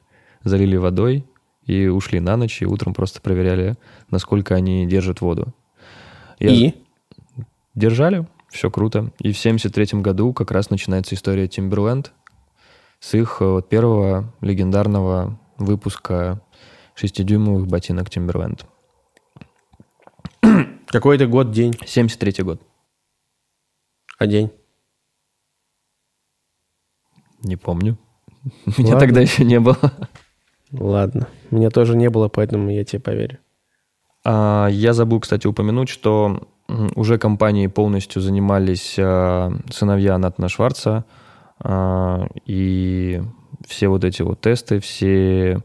залили 0.44 0.78
водой 0.78 1.26
и 1.68 1.88
ушли 1.88 2.20
на 2.20 2.38
ночь, 2.38 2.62
и 2.62 2.66
утром 2.66 2.94
просто 2.96 3.22
проверяли, 3.22 3.76
насколько 4.10 4.56
они 4.56 4.88
держат 4.88 5.22
воду. 5.22 5.54
Я- 6.40 6.52
И? 6.52 6.74
Держали, 7.76 8.28
все 8.50 8.70
круто. 8.70 9.12
И 9.20 9.32
в 9.32 9.38
73 9.38 10.02
году 10.02 10.34
как 10.34 10.52
раз 10.52 10.70
начинается 10.70 11.16
история 11.16 11.46
Timberland 11.48 12.08
с 13.00 13.14
их 13.16 13.38
э, 13.42 13.46
вот 13.46 13.68
первого 13.70 14.32
легендарного 14.42 15.40
выпуска 15.58 16.42
6-дюймовых 16.96 17.66
ботинок 17.66 18.10
Timberland. 18.10 18.66
Какой 20.88 21.16
это 21.16 21.26
год, 21.26 21.52
день? 21.52 21.74
73 21.86 22.44
год. 22.44 22.62
А 24.20 24.28
день? 24.28 24.52
Не 27.42 27.56
помню. 27.56 27.98
Меня 28.78 28.94
Ладно. 28.94 29.00
тогда 29.00 29.22
еще 29.22 29.44
не 29.44 29.60
было. 29.60 29.78
Ладно. 30.72 31.28
Меня 31.52 31.70
тоже 31.72 31.96
не 31.96 32.10
было, 32.10 32.28
поэтому 32.30 32.70
я 32.70 32.84
тебе 32.86 33.00
поверю. 33.02 33.40
А, 34.26 34.68
Я 34.68 34.94
забыл, 34.94 35.20
кстати, 35.20 35.48
упомянуть, 35.48 35.90
что 35.90 36.48
уже 36.96 37.18
компанией 37.18 37.68
полностью 37.68 38.22
занимались 38.22 38.96
а, 38.98 39.52
сыновья 39.72 40.18
Натана 40.18 40.50
Шварца, 40.50 41.06
а, 41.60 42.28
и 42.46 43.22
все 43.68 43.88
вот 43.88 44.04
эти 44.04 44.22
вот 44.22 44.42
тесты, 44.42 44.80
все 44.80 45.62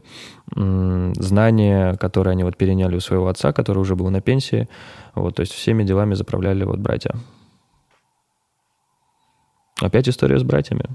знания, 0.51 1.93
которые 1.97 2.31
они 2.31 2.43
вот 2.43 2.57
переняли 2.57 2.95
у 2.95 2.99
своего 2.99 3.27
отца, 3.27 3.53
который 3.53 3.79
уже 3.79 3.95
был 3.95 4.09
на 4.09 4.19
пенсии, 4.19 4.67
вот, 5.13 5.35
то 5.35 5.41
есть 5.41 5.53
всеми 5.53 5.83
делами 5.83 6.15
заправляли 6.15 6.63
вот 6.63 6.79
братья. 6.79 7.13
Опять 9.79 10.09
история 10.09 10.39
с 10.39 10.43
братьями. 10.43 10.85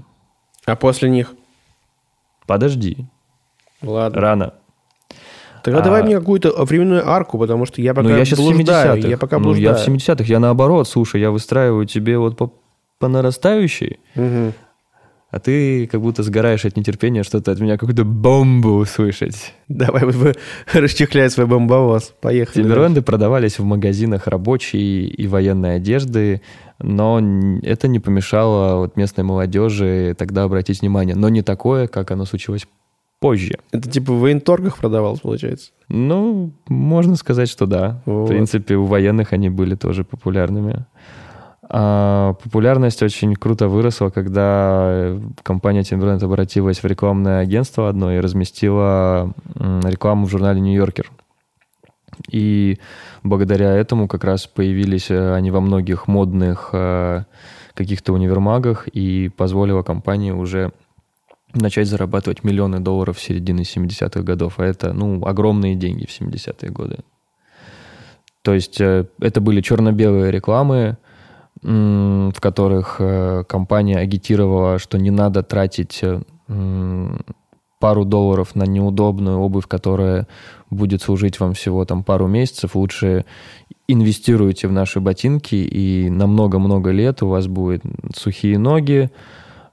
А 0.65 0.75
после 0.75 1.09
них? 1.09 1.33
Подожди, 2.45 3.05
Ладно. 3.81 4.19
рано. 4.21 4.53
Тогда 5.65 5.81
давай 5.81 6.01
А- 6.01 6.05
мне 6.05 6.17
какую-то 6.19 6.63
временную 6.63 7.09
арку, 7.09 7.37
потому 7.39 7.65
что 7.65 7.81
я 7.81 7.93
пока 7.93 8.07
ну, 8.09 8.15
я 8.17 8.23
сейчас 8.23 8.39
в 8.39 8.43
блуждаю. 8.43 8.97
70-х. 8.99 9.07
Я 9.09 9.17
пока 9.17 9.37
ну, 9.39 9.43
блуждаю. 9.45 9.67
я 9.69 9.83
в 9.83 9.87
70-х. 9.87 10.23
Я 10.25 10.39
наоборот, 10.39 10.87
слушай, 10.87 11.19
я 11.19 11.31
выстраиваю 11.31 11.85
тебе 11.87 12.17
вот 12.19 12.37
по, 12.37 12.53
по 12.99 13.07
нарастающей, 13.07 13.99
Мгм. 14.13 14.53
а 15.31 15.39
ты 15.39 15.87
как 15.87 16.01
будто 16.01 16.21
сгораешь 16.23 16.65
от 16.65 16.77
нетерпения 16.77 17.23
что-то 17.23 17.51
от 17.51 17.59
меня, 17.59 17.77
какую-то 17.77 18.05
бомбу 18.05 18.75
услышать. 18.75 19.53
Давай 19.67 20.03
расчехляй 20.71 21.29
свой 21.31 21.47
бомбовоз. 21.47 22.13
Поехали. 22.21 22.61
Тимберленды 22.63 23.01
продавались 23.01 23.57
в 23.59 23.63
магазинах 23.63 24.27
рабочей 24.27 25.07
и 25.07 25.27
военной 25.27 25.77
одежды, 25.77 26.41
но 26.79 27.19
это 27.63 27.87
не 27.87 27.99
помешало 27.99 28.77
вот 28.77 28.97
местной 28.97 29.23
молодежи 29.23 30.15
тогда 30.17 30.43
обратить 30.43 30.81
внимание. 30.81 31.15
Но 31.15 31.29
не 31.29 31.41
такое, 31.41 31.87
как 31.87 32.11
оно 32.11 32.25
случилось 32.25 32.67
позже. 33.19 33.59
Это 33.71 33.89
типа 33.89 34.13
в 34.13 34.19
военторгах 34.19 34.77
продавалось, 34.77 35.19
получается? 35.19 35.71
Ну, 35.89 36.51
можно 36.67 37.15
сказать, 37.15 37.49
что 37.49 37.65
да. 37.65 38.01
Вот. 38.05 38.25
В 38.25 38.27
принципе, 38.27 38.75
у 38.75 38.85
военных 38.85 39.33
они 39.33 39.49
были 39.49 39.75
тоже 39.75 40.03
популярными. 40.03 40.85
А 41.67 42.33
популярность 42.43 43.01
очень 43.01 43.35
круто 43.35 43.67
выросла, 43.67 44.09
когда 44.09 44.87
э, 44.87 45.19
компания 45.41 45.81
Timberland 45.81 46.23
обратилась 46.23 46.83
в 46.83 46.85
рекламное 46.85 47.39
агентство 47.39 47.89
одно 47.89 48.13
и 48.13 48.19
разместила 48.19 49.33
рекламу 49.55 50.27
в 50.27 50.29
журнале 50.29 50.59
«Нью-Йоркер». 50.61 51.11
И 52.29 52.79
благодаря 53.23 53.73
этому 53.73 54.07
как 54.07 54.23
раз 54.23 54.45
появились 54.45 55.09
э, 55.09 55.33
они 55.33 55.49
во 55.49 55.59
многих 55.59 56.07
модных 56.07 56.69
э, 56.71 57.23
каких-то 57.73 58.13
универмагах 58.13 58.87
и 58.87 59.29
позволило 59.29 59.81
компании 59.81 60.31
уже 60.31 60.71
начать 61.53 61.87
зарабатывать 61.87 62.43
миллионы 62.43 62.79
долларов 62.79 63.17
в 63.17 63.21
середине 63.21 63.63
70-х 63.63 64.21
годов. 64.21 64.59
А 64.59 64.65
это, 64.65 64.93
ну, 64.93 65.25
огромные 65.25 65.75
деньги 65.75 66.05
в 66.05 66.21
70-е 66.21 66.69
годы. 66.71 66.99
То 68.41 68.53
есть 68.53 68.79
э, 68.79 69.05
это 69.19 69.41
были 69.41 69.61
черно-белые 69.61 70.31
рекламы, 70.31 70.97
в 71.61 72.39
которых 72.39 72.97
э, 72.99 73.43
компания 73.47 73.97
агитировала, 73.97 74.77
что 74.77 74.99
не 74.99 75.09
надо 75.09 75.41
тратить 75.41 76.01
э, 76.03 76.21
пару 77.79 78.05
долларов 78.05 78.55
на 78.55 78.63
неудобную 78.63 79.39
обувь, 79.39 79.67
которая 79.67 80.27
будет 80.69 81.01
служить 81.01 81.39
вам 81.39 81.53
всего 81.53 81.85
там 81.85 82.03
пару 82.03 82.27
месяцев. 82.27 82.75
Лучше 82.75 83.25
инвестируйте 83.87 84.67
в 84.67 84.71
наши 84.71 84.99
ботинки, 84.99 85.55
и 85.55 86.09
на 86.09 86.27
много-много 86.27 86.91
лет 86.91 87.23
у 87.23 87.27
вас 87.27 87.47
будут 87.47 87.83
сухие 88.15 88.57
ноги, 88.57 89.09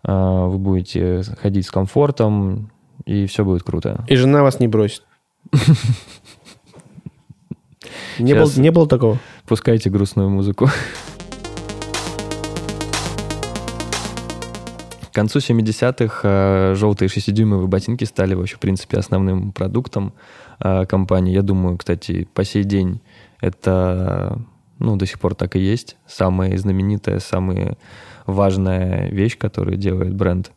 вы 0.04 0.58
будете 0.58 1.22
ходить 1.40 1.66
с 1.66 1.70
комфортом, 1.70 2.70
и 3.04 3.26
все 3.26 3.44
будет 3.44 3.62
круто. 3.62 4.04
И 4.08 4.16
жена 4.16 4.42
вас 4.42 4.60
не 4.60 4.68
бросит. 4.68 5.02
Не 8.18 8.34
было, 8.34 8.50
не 8.56 8.70
было 8.70 8.86
такого? 8.86 9.18
Пускайте 9.46 9.90
грустную 9.90 10.30
музыку. 10.30 10.68
К 15.10 15.14
концу 15.14 15.40
70-х 15.40 16.20
э, 16.22 16.74
желтые 16.74 17.08
6-дюймовые 17.08 17.66
ботинки 17.66 18.04
стали 18.04 18.34
вообще, 18.34 18.56
в 18.56 18.60
принципе, 18.60 18.96
основным 18.96 19.52
продуктом 19.52 20.14
э, 20.58 20.86
компании. 20.86 21.34
Я 21.34 21.42
думаю, 21.42 21.76
кстати, 21.76 22.26
по 22.32 22.44
сей 22.44 22.64
день 22.64 23.02
это, 23.40 24.38
ну, 24.82 24.96
до 24.96 25.06
сих 25.06 25.18
пор 25.20 25.34
так 25.34 25.56
и 25.56 25.60
есть. 25.60 25.96
Самая 26.06 26.56
знаменитая, 26.58 27.20
самая 27.20 27.76
важная 28.26 29.08
вещь, 29.10 29.38
которую 29.38 29.76
делает 29.76 30.14
бренд. 30.14 30.52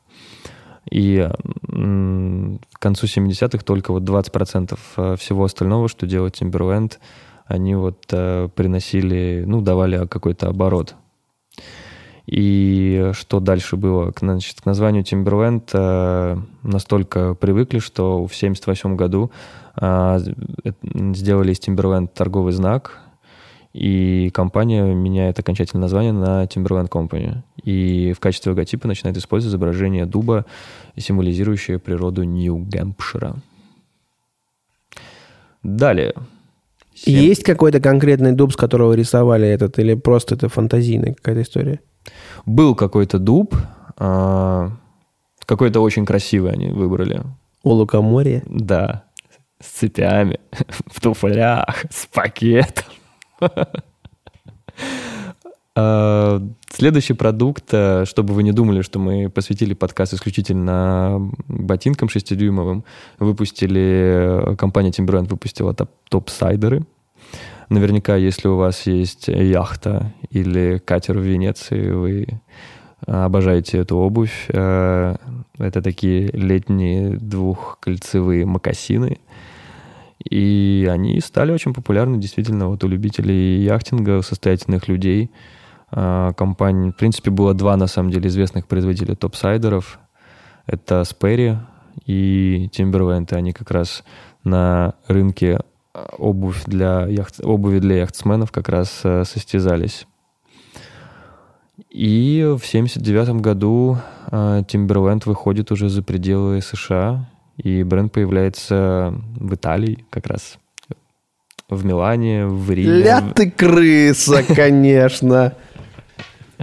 И 0.92 1.28
к 1.68 2.80
концу 2.80 3.08
70-х 3.08 3.64
только 3.64 3.92
вот 3.92 4.04
20% 4.04 4.78
э, 4.98 5.16
всего 5.18 5.44
остального, 5.44 5.90
что 5.90 6.06
делает 6.06 6.40
Timberland, 6.40 7.00
они 7.46 7.76
вот 7.76 8.06
э, 8.12 8.50
приносили, 8.54 9.44
ну, 9.48 9.62
давали 9.62 10.06
какой-то 10.06 10.48
оборот. 10.48 10.96
И 12.28 13.12
что 13.14 13.40
дальше 13.40 13.78
было? 13.78 14.12
Значит, 14.20 14.62
к 14.62 14.66
названию 14.66 15.04
Timberland 15.04 15.70
э, 15.74 16.38
настолько 16.64 17.36
привыкли, 17.36 17.80
что 17.80 18.26
в 18.26 18.34
1978 18.34 18.96
году 18.96 19.32
э, 19.80 20.20
э, 20.64 20.72
сделали 21.14 21.52
из 21.52 21.60
Timberland 21.60 22.10
торговый 22.14 22.54
знак, 22.54 23.00
и 23.76 24.30
компания 24.30 24.84
меняет 24.94 25.38
окончательное 25.38 25.82
название 25.82 26.14
на 26.14 26.46
Timberland 26.46 26.88
Company. 26.88 27.40
И 27.62 28.14
в 28.14 28.22
качестве 28.22 28.52
логотипа 28.52 28.88
начинает 28.88 29.18
использовать 29.18 29.52
изображение 29.52 30.06
дуба, 30.06 30.46
символизирующее 30.96 31.78
природу 31.78 32.24
Нью-Гэмпшира. 32.24 33.36
Далее. 35.62 36.14
Семь- 36.94 37.16
Есть 37.16 37.44
какой-то 37.44 37.82
конкретный 37.82 38.32
дуб, 38.32 38.54
с 38.54 38.56
которого 38.56 38.94
рисовали 38.94 39.46
этот, 39.46 39.78
или 39.78 39.94
просто 39.96 40.36
это 40.36 40.48
фантазийная 40.48 41.14
какая-то 41.14 41.42
история? 41.42 41.82
Был 42.46 42.76
какой-то 42.76 43.20
дуб, 43.20 43.56
а, 43.98 44.72
какой-то 45.46 45.82
очень 45.82 46.06
красивый 46.06 46.54
они 46.54 46.70
выбрали. 46.70 47.24
У 47.64 47.72
лукоморья? 47.72 48.42
Да, 48.46 49.04
с 49.60 49.68
цепями, 49.68 50.40
в 50.88 51.02
туфлях, 51.02 51.84
с 51.90 52.06
пакетом. 52.06 52.86
А, 55.78 56.42
Следующий 56.78 57.14
продукт, 57.14 57.70
э, 57.72 58.04
чтобы 58.04 58.34
вы 58.34 58.44
не 58.44 58.52
думали, 58.52 58.82
что 58.82 59.00
мы 59.00 59.30
посвятили 59.30 59.74
подкаст 59.74 60.14
исключительно 60.14 61.32
ботинкам 61.48 62.10
6-дюймовым, 62.10 62.84
выпустили, 63.18 64.52
э, 64.52 64.56
компания 64.58 64.90
Timberland 64.90 65.30
выпустила 65.30 65.74
топ-сайдеры. 65.74 66.86
Наверняка, 67.70 68.18
если 68.18 68.50
у 68.50 68.58
вас 68.58 68.88
есть 68.88 69.30
яхта 69.30 70.12
или 70.32 70.82
катер 70.84 71.18
в 71.18 71.22
Венеции, 71.22 71.92
вы 71.92 72.28
обожаете 73.06 73.78
эту 73.78 73.96
обувь. 73.96 74.48
Э, 74.50 75.16
это 75.58 75.82
такие 75.82 76.28
летние 76.34 77.12
двухкольцевые 77.12 78.46
мокасины. 78.46 79.20
И 80.24 80.88
они 80.90 81.20
стали 81.20 81.52
очень 81.52 81.74
популярны 81.74 82.18
действительно 82.18 82.70
вот 82.70 82.84
у 82.84 82.88
любителей 82.88 83.64
яхтинга, 83.64 84.22
состоятельных 84.22 84.88
людей– 84.88 85.32
а, 85.92 86.34
компаний. 86.34 86.92
В 86.92 86.96
принципе, 86.98 87.32
было 87.32 87.54
два, 87.54 87.78
на 87.78 87.88
самом 87.88 88.12
деле, 88.12 88.28
известных 88.28 88.68
производителя 88.68 89.16
топсайдеров. 89.16 90.00
Это 90.66 91.02
Sperry 91.02 91.58
и 92.06 92.70
Timberland. 92.74 93.34
Они 93.34 93.54
как 93.54 93.72
раз 93.72 94.04
на 94.44 94.96
рынке 95.08 95.62
а, 95.94 96.16
обувь 96.18 96.66
для 96.66 97.06
яхт, 97.08 97.40
обуви 97.42 97.80
для 97.80 97.98
яхтсменов 97.98 98.52
как 98.52 98.68
раз 98.70 99.02
э, 99.04 99.24
состязались. 99.26 100.06
И 101.90 102.42
в 102.42 102.64
1979 102.68 103.42
году 103.42 103.98
Timberland 104.30 105.22
выходит 105.26 105.72
уже 105.72 105.88
за 105.88 106.04
пределы 106.04 106.62
США, 106.62 107.26
и 107.58 107.84
бренд 107.84 108.12
появляется 108.12 109.14
в 109.36 109.54
Италии 109.54 110.06
как 110.10 110.28
раз. 110.28 110.58
В 111.70 111.84
Милане, 111.84 112.46
в 112.46 112.70
Риме. 112.70 113.04
Ля 113.04 113.22
ты 113.34 113.50
крыса, 113.50 114.44
конечно 114.56 115.56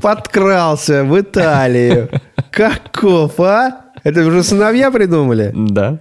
подкрался 0.01 1.05
в 1.05 1.21
Италию. 1.21 2.09
Каков, 2.51 3.39
а? 3.41 3.87
Это 4.05 4.25
уже 4.27 4.43
сыновья 4.43 4.91
придумали? 4.91 5.53
Да. 5.55 6.01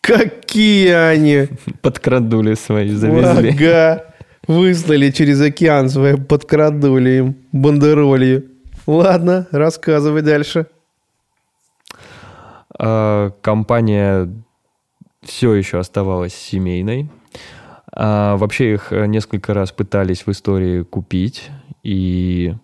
Какие 0.00 0.92
они? 0.92 1.48
Подкрадули 1.82 2.54
свои, 2.54 2.90
завезли. 2.90 3.50
Ага. 3.50 4.04
Выслали 4.46 5.10
через 5.10 5.40
океан 5.42 5.90
свои 5.90 6.16
подкрадули 6.16 7.10
им 7.10 7.36
бандеролью. 7.52 8.44
Ладно, 8.86 9.46
рассказывай 9.50 10.22
дальше. 10.22 10.66
А, 12.76 13.30
компания 13.42 14.28
все 15.22 15.54
еще 15.54 15.78
оставалась 15.78 16.34
семейной. 16.34 17.08
А, 17.92 18.36
вообще 18.36 18.74
их 18.74 18.90
несколько 18.90 19.54
раз 19.54 19.72
пытались 19.72 20.26
в 20.26 20.30
истории 20.30 20.82
купить, 20.82 21.50
и 21.82 22.54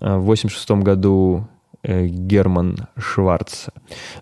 Э, 0.00 0.16
в 0.16 0.30
1986 0.30 0.70
году 0.82 1.46
э, 1.82 2.06
Герман 2.06 2.88
Шварц 2.98 3.66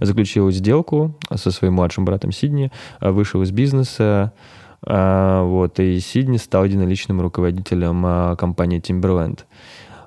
заключил 0.00 0.50
сделку 0.50 1.15
со 1.35 1.50
своим 1.50 1.75
младшим 1.75 2.05
братом 2.05 2.33
Сидни, 2.33 2.71
э, 3.00 3.11
вышел 3.11 3.43
из 3.43 3.50
бизнеса, 3.50 4.33
вот, 4.81 5.81
и 5.81 5.99
Сидни 5.99 6.37
стал 6.37 6.65
единоличным 6.65 7.21
руководителем 7.21 8.37
компании 8.37 8.81
Timberland. 8.81 9.41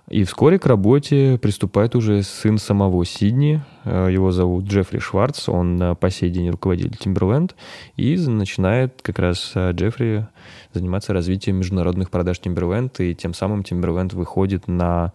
И 0.10 0.24
вскоре 0.24 0.60
к 0.60 0.66
работе 0.66 1.40
приступает 1.42 1.96
уже 1.96 2.22
сын 2.24 2.58
самого 2.58 3.06
Сидни. 3.06 3.62
Его 3.86 4.32
зовут 4.32 4.66
Джеффри 4.66 5.00
Шварц. 5.00 5.48
Он 5.48 5.96
по 6.00 6.10
сей 6.10 6.30
день 6.30 6.50
руководитель 6.50 6.98
Timberland. 7.00 7.52
И 7.96 8.18
начинает 8.18 9.02
как 9.02 9.20
раз 9.20 9.54
Джеффри 9.56 10.28
заниматься 10.74 11.14
развитием 11.14 11.58
международных 11.58 12.10
продаж 12.10 12.42
Timberland. 12.44 12.92
И 13.00 13.16
тем 13.16 13.34
самым 13.34 13.62
Timberland 13.62 14.16
выходит 14.16 14.68
на 14.68 15.14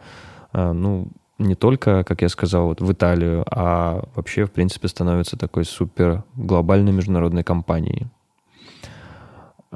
ну, 0.52 1.08
не 1.38 1.54
только, 1.54 2.02
как 2.04 2.22
я 2.22 2.28
сказал, 2.30 2.68
вот 2.68 2.80
в 2.80 2.90
Италию, 2.90 3.44
а 3.50 4.08
вообще, 4.14 4.46
в 4.46 4.52
принципе, 4.52 4.88
становится 4.88 5.36
такой 5.36 5.66
супер 5.66 6.24
глобальной 6.34 6.92
международной 6.92 7.44
компанией. 7.44 8.06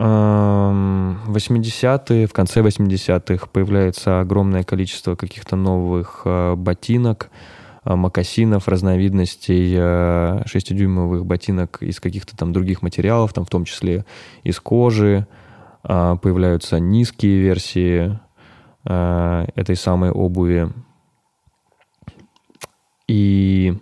80-е, 0.03 2.27
в 2.27 2.33
конце 2.33 2.61
80-х 2.61 3.47
появляется 3.53 4.21
огромное 4.21 4.65
количество 4.65 5.15
каких-то 5.15 5.57
новых 5.57 6.23
а, 6.25 6.57
ботинок, 6.57 7.31
а, 7.85 7.97
макасинов, 7.97 8.69
разновидностей 8.69 9.75
6-дюймовых 9.75 11.25
ботинок 11.25 11.83
из 11.83 12.01
каких-то 12.01 12.37
там 12.37 12.53
других 12.53 12.83
материалов, 12.83 13.33
там 13.33 13.45
в 13.45 13.51
том 13.51 13.65
числе 13.65 14.05
из 14.43 14.59
кожи. 14.61 15.27
Появляются 15.83 16.79
низкие 16.79 17.41
версии, 17.41 18.21
Э, 18.85 19.47
этой 19.57 19.77
самой 19.77 20.11
обуви. 20.11 20.73
И 23.07 23.77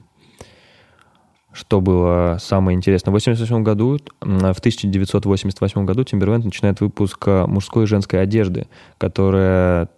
что 1.58 1.80
было 1.80 2.38
самое 2.40 2.76
интересное. 2.76 3.12
В 3.12 3.16
1988 3.16 3.62
году, 3.64 3.98
в 4.20 4.58
1988 4.58 5.84
году 5.84 6.02
Timberland 6.02 6.44
начинает 6.44 6.80
выпуск 6.80 7.24
э, 7.26 7.46
мужской 7.46 7.84
и 7.84 7.86
женской 7.86 8.22
одежды, 8.22 8.68
которая 8.96 9.88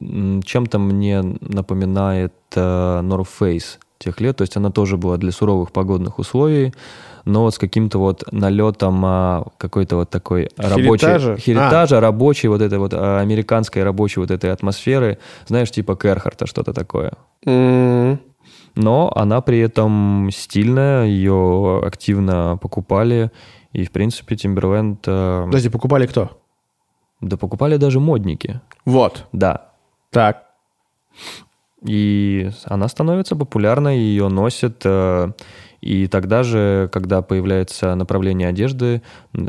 чем-то 0.00 0.78
мне 0.78 1.22
напоминает 1.22 2.34
uh, 2.54 3.00
North 3.02 3.28
Face 3.40 3.78
тех 3.98 4.20
лет. 4.20 4.36
То 4.36 4.42
есть 4.42 4.56
она 4.56 4.70
тоже 4.70 4.98
была 4.98 5.16
для 5.16 5.32
суровых 5.32 5.72
погодных 5.72 6.18
условий 6.18 6.74
но 7.26 7.42
вот 7.42 7.54
с 7.54 7.58
каким-то 7.58 7.98
вот 7.98 8.22
налетом 8.32 9.04
а, 9.04 9.44
какой-то 9.58 9.96
вот 9.96 10.10
такой 10.10 10.48
рабочей... 10.56 11.36
Херитажа, 11.38 11.98
а. 11.98 12.00
рабочей 12.00 12.48
вот 12.48 12.62
этой 12.62 12.78
вот 12.78 12.94
а, 12.94 13.20
американской 13.20 13.82
рабочей 13.82 14.20
вот 14.20 14.30
этой 14.30 14.52
атмосферы. 14.52 15.18
Знаешь, 15.46 15.70
типа 15.72 15.96
Керхарта, 15.96 16.46
что-то 16.46 16.72
такое. 16.72 17.12
Mm. 17.44 18.18
Но 18.76 19.10
она 19.16 19.40
при 19.40 19.58
этом 19.58 20.28
стильная, 20.32 21.06
ее 21.06 21.80
активно 21.84 22.58
покупали. 22.60 23.30
И, 23.72 23.84
в 23.84 23.90
принципе, 23.90 24.34
Timberland... 24.34 24.98
А... 25.06 25.46
Подожди, 25.46 25.70
покупали 25.70 26.06
кто? 26.06 26.38
Да 27.20 27.36
покупали 27.36 27.78
даже 27.78 28.00
модники. 28.00 28.60
Вот. 28.84 29.26
Да. 29.32 29.72
Так. 30.10 30.44
И 31.82 32.50
она 32.64 32.88
становится 32.88 33.34
популярной, 33.34 33.98
ее 33.98 34.28
носят... 34.28 34.84
И 35.86 36.08
тогда 36.08 36.42
же, 36.42 36.90
когда 36.92 37.22
появляется 37.22 37.94
направление 37.94 38.48
одежды, 38.48 39.02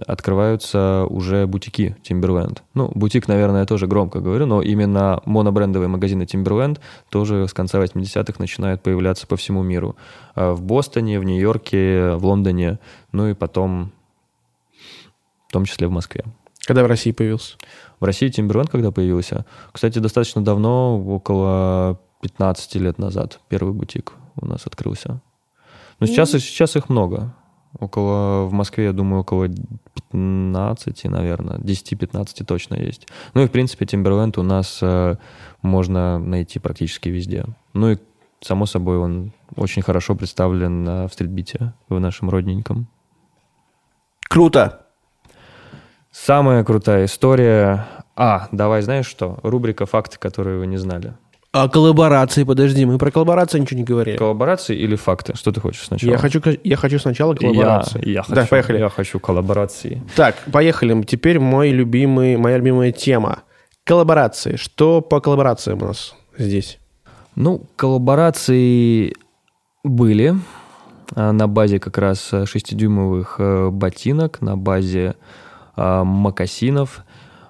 открываются 0.05 1.07
уже 1.09 1.47
бутики 1.47 1.97
Timberland. 2.07 2.59
Ну, 2.75 2.91
бутик, 2.93 3.27
наверное, 3.27 3.61
я 3.61 3.65
тоже 3.65 3.87
громко 3.87 4.19
говорю, 4.19 4.45
но 4.45 4.61
именно 4.61 5.19
монобрендовые 5.25 5.87
магазины 5.87 6.23
Timberland 6.23 6.79
тоже 7.09 7.47
с 7.47 7.53
конца 7.53 7.83
80-х 7.83 8.35
начинают 8.37 8.83
появляться 8.83 9.25
по 9.25 9.35
всему 9.35 9.63
миру. 9.63 9.95
А 10.35 10.53
в 10.53 10.61
Бостоне, 10.61 11.19
в 11.19 11.23
Нью-Йорке, 11.23 12.11
в 12.17 12.23
Лондоне, 12.23 12.77
ну 13.11 13.27
и 13.29 13.33
потом 13.33 13.91
в 15.47 15.53
том 15.53 15.65
числе 15.65 15.87
в 15.87 15.91
Москве. 15.91 16.23
Когда 16.67 16.83
в 16.83 16.85
России 16.85 17.13
появился? 17.13 17.55
В 17.99 18.03
России 18.03 18.29
Timberland 18.29 18.69
когда 18.69 18.91
появился? 18.91 19.47
Кстати, 19.71 19.97
достаточно 19.97 20.43
давно, 20.43 21.03
около 21.03 21.99
15 22.21 22.75
лет 22.75 22.99
назад, 22.99 23.39
первый 23.49 23.73
бутик 23.73 24.13
у 24.39 24.45
нас 24.45 24.67
открылся. 24.67 25.19
Но 25.99 26.05
ну, 26.05 26.07
сейчас, 26.07 26.31
сейчас 26.31 26.75
их 26.75 26.89
много. 26.89 27.33
Около, 27.79 28.45
в 28.45 28.53
Москве, 28.53 28.85
я 28.85 28.93
думаю, 28.93 29.21
около 29.21 29.47
15, 29.47 31.03
наверное, 31.05 31.57
10-15 31.57 32.45
точно 32.45 32.75
есть. 32.75 33.07
Ну 33.33 33.43
и, 33.43 33.47
в 33.47 33.51
принципе, 33.51 33.85
Timberland 33.85 34.39
у 34.39 34.43
нас 34.43 34.79
э, 34.81 35.15
можно 35.61 36.17
найти 36.17 36.59
практически 36.59 37.09
везде. 37.09 37.45
Ну 37.73 37.91
и, 37.91 37.97
само 38.41 38.65
собой, 38.65 38.97
он 38.97 39.31
очень 39.55 39.81
хорошо 39.81 40.15
представлен 40.15 41.07
в 41.07 41.09
стритбите, 41.11 41.73
в 41.89 41.99
нашем 41.99 42.29
родненьком. 42.29 42.87
Круто! 44.29 44.85
Самая 46.11 46.63
крутая 46.63 47.05
история... 47.05 47.85
А, 48.15 48.47
давай, 48.51 48.81
знаешь 48.81 49.05
что? 49.05 49.39
Рубрика 49.43 49.85
«Факты, 49.85 50.17
которые 50.17 50.57
вы 50.57 50.65
не 50.65 50.77
знали». 50.77 51.13
А 51.59 51.69
коллаборации, 51.69 52.43
подожди, 52.43 52.85
мы 52.85 52.99
про 52.99 53.09
коллаборации 53.09 53.57
ничего 53.57 53.79
не 53.79 53.83
говорили. 53.83 54.15
Коллаборации 54.15 54.77
или 54.77 54.95
факты? 54.95 55.35
Что 55.35 55.51
ты 55.51 55.59
хочешь 55.59 55.87
сначала? 55.87 56.11
Я 56.11 56.17
хочу, 56.19 56.39
я 56.63 56.75
хочу 56.75 56.99
сначала 56.99 57.33
коллаборации. 57.33 58.05
Я, 58.05 58.11
я 58.11 58.21
хочу, 58.21 58.35
да, 58.35 58.45
поехали. 58.45 58.77
Я 58.77 58.89
хочу 58.89 59.19
коллаборации. 59.19 60.03
Так, 60.15 60.35
поехали. 60.51 61.01
Теперь 61.01 61.39
мой 61.39 61.71
любимый, 61.71 62.37
моя 62.37 62.57
любимая 62.57 62.91
тема. 62.91 63.39
Коллаборации. 63.85 64.55
Что 64.55 65.01
по 65.01 65.19
коллаборациям 65.19 65.81
у 65.81 65.85
нас 65.87 66.13
здесь? 66.37 66.77
Ну, 67.35 67.63
коллаборации 67.75 69.15
были 69.83 70.35
а, 71.15 71.31
на 71.31 71.47
базе 71.47 71.79
как 71.79 71.97
раз 71.97 72.33
6-дюймовых 72.33 73.35
э, 73.39 73.69
ботинок, 73.71 74.41
на 74.41 74.55
базе 74.57 75.15
а, 75.75 76.03
макасинов. 76.03 77.03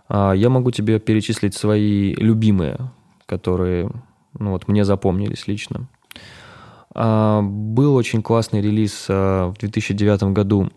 А, 0.08 0.32
я 0.32 0.50
могу 0.50 0.72
тебе 0.72 1.00
перечислить 1.00 1.56
свои 1.56 2.14
любимые 2.14 2.78
которые 3.28 3.92
ну, 4.40 4.52
вот, 4.52 4.68
мне 4.68 4.84
запомнились 4.84 5.48
лично. 5.48 5.88
А, 6.96 7.42
был 7.44 7.96
очень 7.96 8.24
классный 8.24 8.62
релиз 8.62 9.06
а, 9.10 9.50
в 9.50 9.58
2009 9.60 10.24
году 10.34 10.72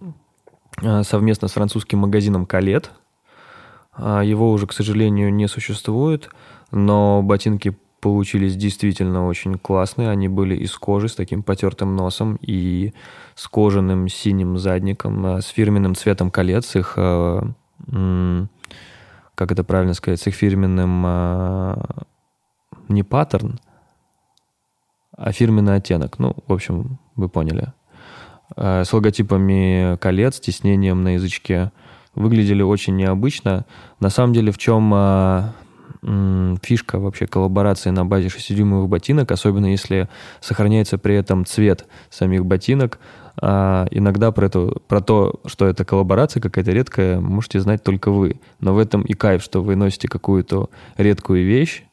а, 0.82 1.02
совместно 1.02 1.48
с 1.48 1.52
французским 1.52 2.00
магазином 2.00 2.44
«Калет». 2.44 2.90
Его 3.98 4.52
уже, 4.52 4.66
к 4.66 4.72
сожалению, 4.72 5.34
не 5.34 5.46
существует, 5.46 6.30
но 6.70 7.22
ботинки 7.22 7.76
получились 8.00 8.56
действительно 8.56 9.26
очень 9.26 9.58
классные. 9.58 10.10
Они 10.10 10.28
были 10.28 10.56
из 10.56 10.74
кожи 10.76 11.08
с 11.08 11.14
таким 11.14 11.42
потертым 11.42 11.96
носом 11.96 12.38
и 12.40 12.94
с 13.34 13.46
кожаным 13.48 14.08
синим 14.08 14.58
задником, 14.58 15.26
э, 15.26 15.40
с 15.42 15.46
фирменным 15.46 15.94
цветом 15.94 16.30
колец, 16.30 16.76
их, 16.76 16.94
э, 16.96 17.42
как 19.34 19.52
это 19.52 19.64
правильно 19.64 19.94
сказать, 19.94 20.20
с 20.20 20.26
их 20.26 20.34
фирменным 20.34 21.06
не 22.90 23.02
паттерн, 23.02 23.58
а 25.16 25.32
фирменный 25.32 25.76
оттенок. 25.76 26.18
Ну, 26.18 26.36
в 26.46 26.52
общем, 26.52 26.98
вы 27.16 27.28
поняли. 27.28 27.72
С 28.56 28.92
логотипами 28.92 29.96
колец, 29.98 30.40
тиснением 30.40 31.02
на 31.02 31.14
язычке. 31.14 31.72
Выглядели 32.14 32.62
очень 32.62 32.96
необычно. 32.96 33.64
На 34.00 34.10
самом 34.10 34.32
деле, 34.32 34.50
в 34.50 34.58
чем 34.58 35.52
фишка 36.62 36.98
вообще 36.98 37.26
коллаборации 37.26 37.90
на 37.90 38.06
базе 38.06 38.28
6-дюймовых 38.28 38.88
ботинок, 38.88 39.30
особенно 39.30 39.66
если 39.66 40.08
сохраняется 40.40 40.98
при 40.98 41.14
этом 41.14 41.44
цвет 41.44 41.86
самих 42.08 42.46
ботинок. 42.46 42.98
А 43.42 43.86
иногда 43.90 44.32
про, 44.32 44.46
это, 44.46 44.72
про 44.88 45.00
то, 45.00 45.40
что 45.46 45.66
это 45.66 45.84
коллаборация 45.84 46.40
какая-то 46.40 46.72
редкая, 46.72 47.20
можете 47.20 47.60
знать 47.60 47.82
только 47.82 48.10
вы. 48.10 48.40
Но 48.60 48.74
в 48.74 48.78
этом 48.78 49.02
и 49.02 49.12
кайф, 49.12 49.42
что 49.42 49.62
вы 49.62 49.76
носите 49.76 50.08
какую-то 50.08 50.70
редкую 50.96 51.46
вещь, 51.46 51.84
а, 51.84 51.89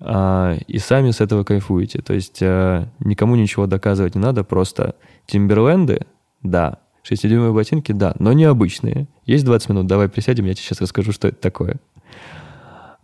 и 0.00 0.78
сами 0.78 1.10
с 1.10 1.20
этого 1.20 1.42
кайфуете. 1.42 2.00
То 2.02 2.14
есть 2.14 2.38
а, 2.40 2.88
никому 3.00 3.34
ничего 3.34 3.66
доказывать 3.66 4.14
не 4.14 4.20
надо, 4.20 4.44
просто 4.44 4.94
Тимберленды, 5.26 6.06
да, 6.42 6.78
6-дюймовые 7.04 7.52
ботинки, 7.52 7.92
да, 7.92 8.14
но 8.18 8.32
необычные. 8.32 9.08
Есть 9.24 9.44
20 9.44 9.70
минут, 9.70 9.86
давай 9.86 10.08
присядем, 10.08 10.44
я 10.44 10.54
тебе 10.54 10.62
сейчас 10.62 10.80
расскажу, 10.80 11.12
что 11.12 11.28
это 11.28 11.40
такое. 11.40 11.76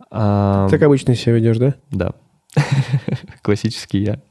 А, 0.09 0.69
так 0.69 0.81
обычно 0.83 1.15
себя 1.15 1.35
ведешь, 1.35 1.57
да? 1.57 1.75
Да. 1.91 2.11
Классический 3.41 3.99
я. 3.99 4.21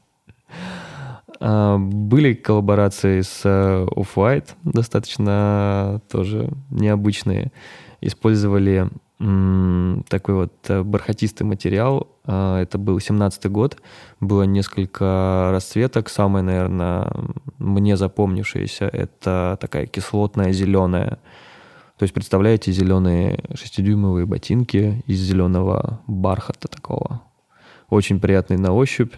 А, 1.39 1.77
были 1.77 2.33
коллаборации 2.33 3.21
с 3.21 3.41
э, 3.43 3.85
Off-White, 3.95 4.55
достаточно 4.63 6.01
тоже 6.09 6.49
необычные. 6.71 7.51
Использовали 8.01 8.89
такой 9.17 10.35
вот 10.35 10.53
э, 10.67 10.83
бархатистый 10.83 11.47
материал. 11.47 12.09
А, 12.25 12.61
это 12.61 12.77
был 12.77 12.97
17-й 12.97 13.49
год. 13.49 13.77
Было 14.19 14.43
несколько 14.43 15.49
расцветок. 15.51 16.09
Самое, 16.09 16.43
наверное, 16.43 17.11
мне 17.57 17.95
запомнившееся, 17.95 18.85
это 18.85 19.57
такая 19.61 19.85
кислотная 19.85 20.51
зеленая 20.51 21.19
то 21.97 22.03
есть 22.03 22.13
представляете 22.13 22.73
зеленые 22.73 23.39
шестидюймовые 23.53 24.25
ботинки 24.25 25.01
из 25.07 25.19
зеленого 25.19 26.01
бархата 26.07 26.67
такого. 26.67 27.21
Очень 27.89 28.19
приятные 28.19 28.57
на 28.57 28.73
ощупь. 28.73 29.13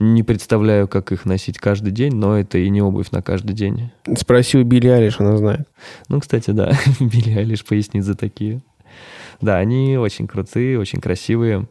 Не 0.00 0.24
представляю, 0.24 0.88
как 0.88 1.12
их 1.12 1.24
носить 1.24 1.58
каждый 1.58 1.92
день, 1.92 2.16
но 2.16 2.36
это 2.36 2.58
и 2.58 2.68
не 2.68 2.82
обувь 2.82 3.12
на 3.12 3.22
каждый 3.22 3.52
день. 3.52 3.90
Спроси 4.16 4.58
у 4.58 4.64
Билли 4.64 4.88
Алиш, 4.88 5.20
она 5.20 5.36
знает. 5.36 5.68
Ну, 6.08 6.20
кстати, 6.20 6.50
да, 6.50 6.72
Билли 7.00 7.38
Алиш 7.38 7.64
пояснит 7.64 8.04
за 8.04 8.16
такие. 8.16 8.60
Да, 9.40 9.56
они 9.56 9.96
очень 9.96 10.26
крутые, 10.26 10.78
очень 10.78 11.00
красивые. 11.00 11.66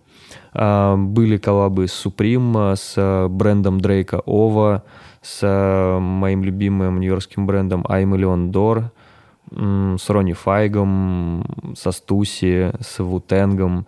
А, 0.53 0.95
были 0.95 1.37
коллабы 1.37 1.87
с 1.87 2.05
Supreme, 2.05 2.75
с 2.75 3.27
брендом 3.29 3.79
Дрейка 3.79 4.21
Ова, 4.25 4.83
с 5.21 5.99
моим 5.99 6.43
любимым 6.43 6.99
нью-йоркским 6.99 7.45
брендом 7.45 7.85
I 7.87 8.03
Million 8.03 8.51
Door– 8.51 8.85
с 9.51 10.09
Ронни 10.09 10.33
Файгом, 10.33 11.75
со 11.75 11.91
Стуси, 11.91 12.73
с 12.79 12.99
Вутенгом. 12.99 13.85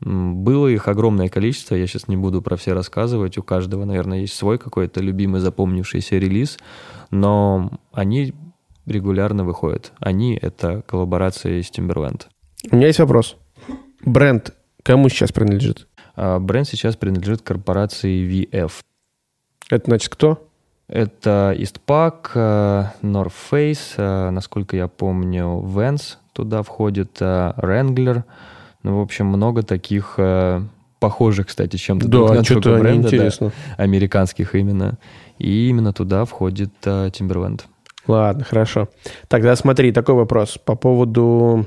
Было 0.00 0.66
их 0.68 0.88
огромное 0.88 1.28
количество, 1.28 1.74
я 1.74 1.86
сейчас 1.86 2.08
не 2.08 2.16
буду 2.16 2.42
про 2.42 2.56
все 2.56 2.74
рассказывать. 2.74 3.38
У 3.38 3.42
каждого, 3.42 3.84
наверное, 3.84 4.20
есть 4.20 4.34
свой 4.34 4.58
какой-то 4.58 5.00
любимый 5.00 5.40
запомнившийся 5.40 6.18
релиз, 6.18 6.58
но 7.10 7.70
они 7.92 8.34
регулярно 8.84 9.44
выходят. 9.44 9.92
Они— 9.98 10.38
это 10.42 10.82
коллаборация 10.82 11.62
с 11.62 11.70
Timberland. 11.70 12.26
У 12.70 12.76
меня 12.76 12.88
есть 12.88 12.98
вопрос. 12.98 13.36
Бренд 14.04 14.54
кому 14.82 15.08
сейчас 15.08 15.32
принадлежит? 15.32 15.88
А, 16.14 16.38
бренд 16.38 16.68
сейчас 16.68 16.96
принадлежит 16.96 17.42
корпорации 17.42 18.24
VF. 18.24 18.72
Это 19.70 19.84
значит 19.86 20.08
кто? 20.08 20.48
Это 20.88 21.54
Eastpak, 21.58 22.30
э, 22.34 22.84
North 23.02 23.32
Face, 23.50 23.94
э, 23.96 24.30
насколько 24.30 24.76
я 24.76 24.86
помню, 24.86 25.60
Vans 25.64 26.16
туда 26.32 26.62
входит, 26.62 27.16
э, 27.20 27.52
Wrangler. 27.56 28.22
Ну, 28.84 28.98
в 28.98 29.02
общем, 29.02 29.26
много 29.26 29.64
таких 29.64 30.16
похожих, 31.00 31.48
кстати, 31.48 31.76
чем-то 31.76 32.06
да, 32.08 32.44
что-то 32.44 32.78
бренда, 32.78 33.08
интересно. 33.08 33.48
Да, 33.48 33.82
американских 33.82 34.54
именно. 34.54 34.96
И 35.38 35.68
именно 35.68 35.92
туда 35.92 36.24
входит 36.24 36.70
Timberland. 36.84 37.62
Ладно, 38.06 38.44
хорошо. 38.44 38.88
Тогда 39.26 39.56
смотри, 39.56 39.90
такой 39.90 40.14
вопрос 40.14 40.56
по 40.64 40.76
поводу 40.76 41.66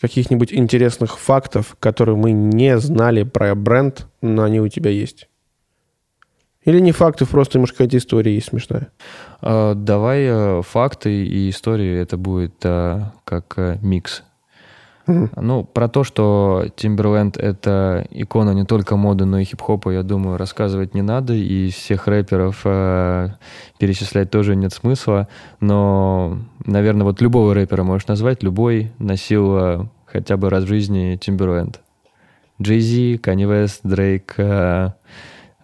каких-нибудь 0.00 0.52
интересных 0.52 1.18
фактов, 1.18 1.76
которые 1.80 2.16
мы 2.16 2.32
не 2.32 2.78
знали 2.78 3.22
про 3.22 3.54
бренд, 3.54 4.06
но 4.20 4.42
они 4.42 4.60
у 4.60 4.68
тебя 4.68 4.90
есть. 4.90 5.28
Или 6.64 6.80
не 6.80 6.92
факты, 6.92 7.26
просто, 7.26 7.58
может, 7.58 7.76
какая-то 7.76 7.96
история 7.96 8.34
есть 8.34 8.48
смешная? 8.48 8.90
А, 9.40 9.74
давай 9.74 10.24
э, 10.24 10.62
факты 10.62 11.24
и 11.24 11.48
истории, 11.48 11.96
это 11.96 12.16
будет 12.16 12.56
а, 12.64 13.12
как 13.24 13.56
микс. 13.82 14.24
Mm-hmm. 15.06 15.40
Ну, 15.40 15.64
про 15.64 15.88
то, 15.88 16.02
что 16.02 16.64
Timberland— 16.76 17.38
это 17.40 18.06
икона 18.10 18.50
не 18.50 18.64
только 18.64 18.96
моды, 18.96 19.24
но 19.24 19.38
и 19.38 19.44
хип-хопа, 19.44 19.90
я 19.90 20.02
думаю, 20.02 20.36
рассказывать 20.36 20.94
не 20.94 21.02
надо, 21.02 21.32
и 21.32 21.70
всех 21.70 22.08
рэперов 22.08 22.62
э, 22.64 23.28
перечислять 23.78 24.30
тоже 24.30 24.56
нет 24.56 24.72
смысла, 24.72 25.28
но, 25.60 26.38
наверное, 26.64 27.04
вот 27.04 27.20
любого 27.20 27.54
рэпера 27.54 27.84
можешь 27.84 28.08
назвать, 28.08 28.42
любой 28.42 28.90
носил 28.98 29.56
э, 29.56 29.86
хотя 30.06 30.36
бы 30.36 30.50
раз 30.50 30.64
в 30.64 30.68
жизни 30.68 31.18
Timberland. 31.18 31.76
Jay 32.58 32.80
Z, 32.80 33.20
Kanye 33.20 33.46
West, 33.46 33.84
Drake, 33.84 34.32
э, 34.38 34.90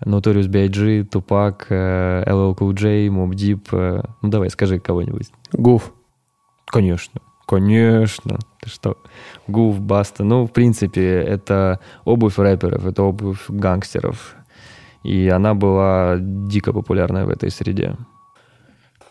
Notorious 0.05 0.49
B.I.G., 0.49 1.05
Тупак, 1.05 1.67
LL 1.71 2.57
Cool 2.57 2.75
J, 2.75 3.09
Mob 3.09 3.31
Deep. 3.31 3.69
Э, 3.73 4.03
ну, 4.21 4.29
давай, 4.29 4.51
скажи 4.51 4.79
кого-нибудь. 4.79 5.31
Гуф. 5.53 5.93
Конечно. 6.67 7.21
Конечно. 7.53 8.39
Ты 8.63 8.71
что? 8.71 8.97
Гуф, 9.47 9.79
Баста. 9.79 10.25
Ну, 10.25 10.47
в 10.47 10.53
принципе, 10.53 11.05
это 11.21 11.81
обувь 12.07 12.39
рэперов, 12.39 12.87
это 12.87 13.03
обувь 13.03 13.45
гангстеров. 13.49 14.37
И 15.03 15.29
она 15.29 15.53
была 15.53 16.17
дико 16.19 16.73
популярная 16.73 17.27
в 17.27 17.29
этой 17.29 17.51
среде. 17.51 17.97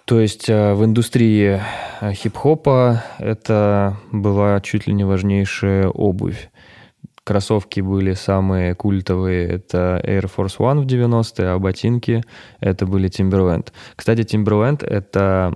То 0.06 0.20
есть 0.20 0.50
э, 0.50 0.74
в 0.74 0.84
индустрии 0.84 1.62
э, 2.02 2.14
хип-хопа 2.14 3.04
это 3.20 3.98
была 4.12 4.60
чуть 4.62 4.88
ли 4.88 4.94
не 4.96 5.04
важнейшая 5.04 5.88
обувь 5.88 6.50
кроссовки 7.24 7.82
были 7.82 8.14
самые 8.14 8.76
культовые, 8.76 9.48
это 9.48 10.02
Air 10.04 10.30
Force 10.36 10.58
One 10.58 10.82
в 10.82 10.86
90-е, 10.86 11.50
а 11.50 11.60
ботинки 11.60 12.24
это 12.60 12.86
были 12.86 13.10
Timberland. 13.10 13.68
Кстати, 13.96 14.22
Timberland 14.22 14.86
это, 14.86 15.54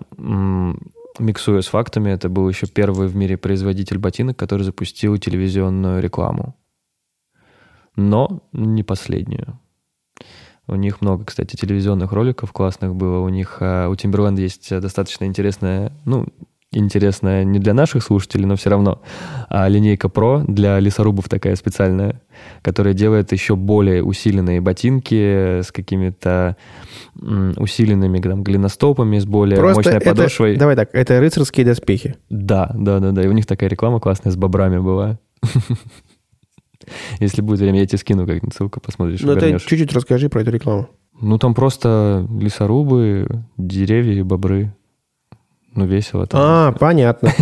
миксуя 1.19 1.61
с 1.61 1.67
фактами, 1.67 2.09
это 2.09 2.29
был 2.29 2.47
еще 2.47 2.67
первый 2.67 3.07
в 3.07 3.15
мире 3.15 3.37
производитель 3.37 3.97
ботинок, 3.97 4.37
который 4.37 4.63
запустил 4.63 5.17
телевизионную 5.17 6.01
рекламу. 6.01 6.55
Но 7.95 8.43
не 8.51 8.83
последнюю. 8.83 9.59
У 10.67 10.75
них 10.75 11.01
много, 11.01 11.25
кстати, 11.25 11.55
телевизионных 11.55 12.11
роликов 12.11 12.51
классных 12.51 12.95
было. 12.95 13.19
У 13.19 13.29
них, 13.29 13.57
а, 13.59 13.87
у 13.87 13.93
Timberland 13.93 14.39
есть 14.39 14.69
достаточно 14.79 15.25
интересная, 15.25 15.93
ну, 16.05 16.27
интересная 16.75 17.43
не 17.43 17.59
для 17.59 17.73
наших 17.73 18.03
слушателей, 18.03 18.45
но 18.45 18.55
все 18.55 18.69
равно. 18.69 19.01
А 19.49 19.67
линейка 19.67 20.07
Pro 20.07 20.43
для 20.45 20.79
лесорубов 20.79 21.29
такая 21.29 21.55
специальная, 21.55 22.21
которая 22.61 22.93
делает 22.93 23.31
еще 23.31 23.55
более 23.55 24.03
усиленные 24.03 24.61
ботинки 24.61 25.61
с 25.61 25.71
какими-то 25.71 26.57
усиленными 27.15 28.19
там, 28.19 28.43
голеностопами, 28.43 29.19
с 29.19 29.25
более 29.25 29.57
Просто 29.57 29.79
мощной 29.79 29.95
это, 29.95 30.05
подошвой. 30.05 30.57
Давай 30.57 30.75
так, 30.75 30.89
это 30.93 31.19
рыцарские 31.19 31.65
доспехи. 31.65 32.15
Да, 32.29 32.71
да, 32.75 32.99
да, 32.99 33.11
да. 33.11 33.23
И 33.23 33.27
у 33.27 33.31
них 33.31 33.45
такая 33.45 33.69
реклама 33.69 33.99
классная 33.99 34.31
с 34.31 34.35
бобрами 34.35 34.79
была. 34.79 35.19
Если 37.19 37.41
будет 37.41 37.59
время, 37.59 37.79
я 37.79 37.85
тебе 37.87 37.97
скину 37.97 38.25
как-нибудь 38.27 38.53
ссылку, 38.53 38.79
посмотришь. 38.79 39.21
Ну, 39.21 39.35
ты 39.35 39.57
чуть-чуть 39.59 39.93
расскажи 39.93 40.29
про 40.29 40.41
эту 40.41 40.51
рекламу. 40.51 40.89
Ну, 41.21 41.37
там 41.37 41.53
просто 41.53 42.27
лесорубы, 42.39 43.27
деревья 43.57 44.13
и 44.13 44.21
бобры. 44.21 44.73
Ну, 45.75 45.85
весело. 45.85 46.25
Там. 46.25 46.41
А, 46.43 46.71
понятно. 46.71 47.31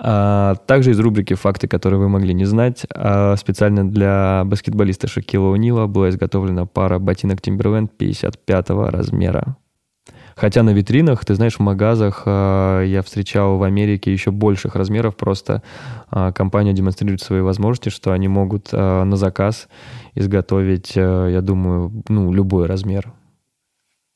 А, 0.00 0.54
также 0.66 0.92
из 0.92 1.00
рубрики 1.00 1.34
«Факты, 1.34 1.66
которые 1.66 1.98
вы 1.98 2.08
могли 2.08 2.32
не 2.32 2.44
знать», 2.44 2.86
а, 2.94 3.34
специально 3.34 3.84
для 3.84 4.44
баскетболиста 4.46 5.08
Шакила 5.08 5.48
Унила 5.48 5.88
была 5.88 6.10
изготовлена 6.10 6.66
пара 6.66 7.00
ботинок 7.00 7.40
Timberland 7.40 7.88
55 7.98 8.70
размера. 8.70 9.56
Хотя 10.38 10.62
на 10.62 10.70
витринах, 10.70 11.24
ты 11.24 11.34
знаешь, 11.34 11.56
в 11.56 11.60
магазах 11.60 12.22
э, 12.24 12.84
я 12.86 13.02
встречал 13.02 13.56
в 13.58 13.64
Америке 13.64 14.12
еще 14.12 14.30
больших 14.30 14.76
размеров. 14.76 15.16
Просто 15.16 15.64
э, 16.12 16.30
компания 16.32 16.72
демонстрирует 16.72 17.20
свои 17.20 17.40
возможности, 17.40 17.88
что 17.88 18.12
они 18.12 18.28
могут 18.28 18.68
э, 18.70 19.02
на 19.02 19.16
заказ 19.16 19.66
изготовить, 20.14 20.92
э, 20.94 21.30
я 21.32 21.40
думаю, 21.40 22.04
ну, 22.08 22.32
любой 22.32 22.66
размер 22.66 23.12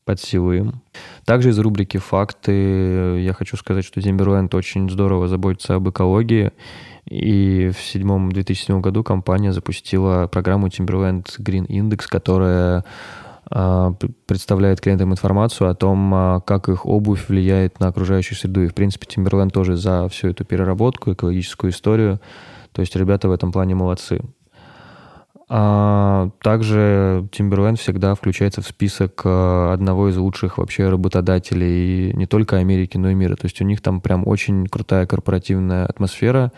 под 0.05 0.21
силу 0.21 0.53
им. 0.53 0.83
Также 1.25 1.51
из 1.51 1.59
рубрики 1.59 1.99
«Факты» 1.99 3.21
я 3.21 3.33
хочу 3.33 3.57
сказать, 3.57 3.85
что 3.85 4.01
Timberland 4.01 4.55
очень 4.57 4.91
здорово 4.91 5.29
заботится 5.29 5.77
об 5.77 5.89
экологии. 5.89 6.53
И 7.07 7.71
в 7.71 7.81
седьмом 7.81 8.33
2007 8.33 8.81
году 8.81 9.05
компания 9.05 9.53
запустила 9.53 10.27
программу 10.27 10.67
Timberland 10.67 11.27
Green 11.39 11.67
Index, 11.67 12.07
которая 12.09 12.85
а, 13.51 13.95
представляет 14.27 14.81
клиентам 14.81 15.13
информацию 15.13 15.71
о 15.71 15.75
том, 15.75 16.13
а, 16.15 16.41
как 16.41 16.69
их 16.69 16.87
обувь 16.87 17.29
влияет 17.29 17.81
на 17.81 17.89
окружающую 17.89 18.37
среду. 18.37 18.63
И, 18.63 18.69
в 18.69 18.75
принципе, 18.75 19.07
Timberland 19.07 19.51
тоже 19.51 19.77
за 19.77 20.09
всю 20.09 20.29
эту 20.29 20.45
переработку, 20.45 21.13
экологическую 21.13 21.71
историю. 21.71 22.21
То 22.73 22.81
есть 22.81 22.97
ребята 22.97 23.29
в 23.29 23.33
этом 23.33 23.53
плане 23.53 23.75
молодцы. 23.75 24.21
А 25.55 26.31
также 26.41 27.29
Timberland 27.31 27.77
всегда 27.77 28.15
включается 28.15 28.62
в 28.62 28.67
список 28.67 29.21
э, 29.27 29.73
одного 29.75 30.09
из 30.09 30.17
лучших 30.17 30.57
вообще 30.57 30.88
работодателей 30.88 32.15
не 32.15 32.25
только 32.25 32.57
Америки, 32.57 32.97
но 32.97 33.11
и 33.11 33.15
мира. 33.15 33.37
То 33.37 33.45
есть 33.45 33.61
у 33.61 33.65
них 33.65 33.83
там 33.83 34.01
прям 34.01 34.27
очень 34.27 34.67
крутая 34.67 35.05
корпоративная 35.05 35.85
атмосфера. 35.85 36.53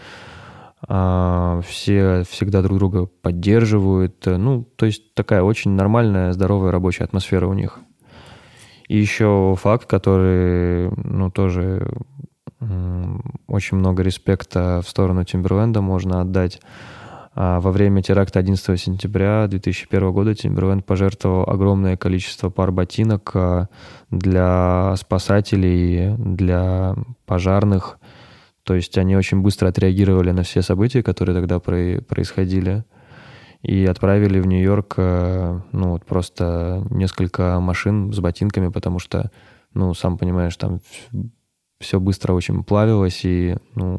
А, 0.86 1.60
все 1.66 2.22
всегда 2.22 2.62
друг 2.62 2.78
друга 2.78 3.06
поддерживают. 3.06 4.24
Ну, 4.26 4.62
то 4.76 4.86
есть 4.86 5.12
такая 5.14 5.42
очень 5.42 5.72
нормальная, 5.72 6.32
здоровая 6.32 6.70
рабочая 6.70 7.02
атмосфера 7.02 7.48
у 7.48 7.52
них. 7.52 7.80
И 8.86 8.96
еще 8.96 9.56
факт, 9.60 9.86
который, 9.86 10.92
ну, 11.02 11.32
тоже 11.32 11.90
очень 13.48 13.76
много 13.76 14.04
респекта 14.04 14.82
в 14.84 14.88
сторону 14.88 15.24
Тимберленда 15.24 15.80
можно 15.80 16.20
отдать. 16.20 16.60
А 17.36 17.58
во 17.58 17.72
время 17.72 18.00
теракта 18.00 18.38
11 18.38 18.80
сентября 18.80 19.48
2001 19.48 20.12
года 20.12 20.34
Тимберленд 20.36 20.86
пожертвовал 20.86 21.48
огромное 21.50 21.96
количество 21.96 22.48
пар 22.48 22.70
ботинок 22.70 23.32
а, 23.34 23.68
для 24.10 24.94
спасателей, 24.96 26.14
для 26.16 26.94
пожарных. 27.26 27.98
То 28.62 28.74
есть 28.74 28.96
они 28.98 29.16
очень 29.16 29.42
быстро 29.42 29.68
отреагировали 29.68 30.30
на 30.30 30.44
все 30.44 30.62
события, 30.62 31.02
которые 31.02 31.34
тогда 31.34 31.58
происходили, 31.58 32.84
и 33.62 33.84
отправили 33.84 34.38
в 34.38 34.46
Нью-Йорк 34.46 34.94
а, 34.98 35.60
ну, 35.72 35.90
вот 35.90 36.04
просто 36.06 36.86
несколько 36.90 37.58
машин 37.58 38.12
с 38.12 38.20
ботинками, 38.20 38.68
потому 38.68 39.00
что, 39.00 39.32
ну, 39.74 39.92
сам 39.92 40.18
понимаешь, 40.18 40.56
там 40.56 40.78
все 41.80 41.98
быстро 41.98 42.32
очень 42.32 42.62
плавилось, 42.62 43.24
и 43.24 43.56
ну, 43.74 43.98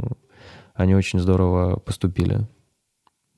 они 0.74 0.96
очень 0.96 1.20
здорово 1.20 1.80
поступили 1.80 2.48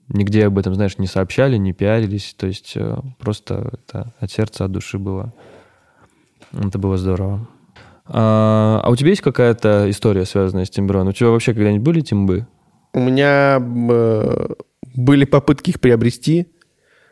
нигде 0.10 0.46
об 0.46 0.58
этом, 0.58 0.76
знаешь, 0.76 0.98
не 0.98 1.08
сообщали, 1.08 1.58
не 1.58 1.74
пиарились. 1.74 2.36
То 2.38 2.48
есть 2.48 2.74
э, 2.76 2.98
просто 3.20 3.72
это 3.74 4.14
от 4.20 4.32
сердца, 4.32 4.66
от 4.66 4.72
души 4.72 4.98
было. 4.98 5.34
Это 6.52 6.80
было 6.80 6.98
здорово. 6.98 7.48
А, 8.06 8.82
а 8.84 8.90
у 8.90 8.96
тебя 8.96 9.10
есть 9.10 9.22
какая-то 9.22 9.90
история, 9.90 10.26
связанная 10.26 10.66
с 10.66 10.70
Тимброн? 10.70 11.08
У 11.08 11.12
тебя 11.12 11.30
вообще 11.30 11.54
когда-нибудь 11.54 11.84
были 11.84 12.02
тимбы? 12.02 12.48
У 12.94 13.00
меня 13.00 13.60
э, 13.60 14.48
были 14.96 15.26
попытки 15.26 15.72
их 15.72 15.82
приобрести 15.82 16.48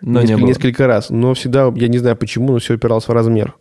но 0.01 0.21
несколько, 0.21 0.27
не 0.27 0.41
было. 0.41 0.47
несколько 0.47 0.87
раз, 0.87 1.09
но 1.09 1.33
всегда, 1.33 1.71
я 1.75 1.87
не 1.87 1.97
знаю 1.97 2.15
почему, 2.15 2.53
но 2.53 2.59
все 2.59 2.75
упиралось 2.75 3.07
в 3.07 3.11
размер. 3.11 3.55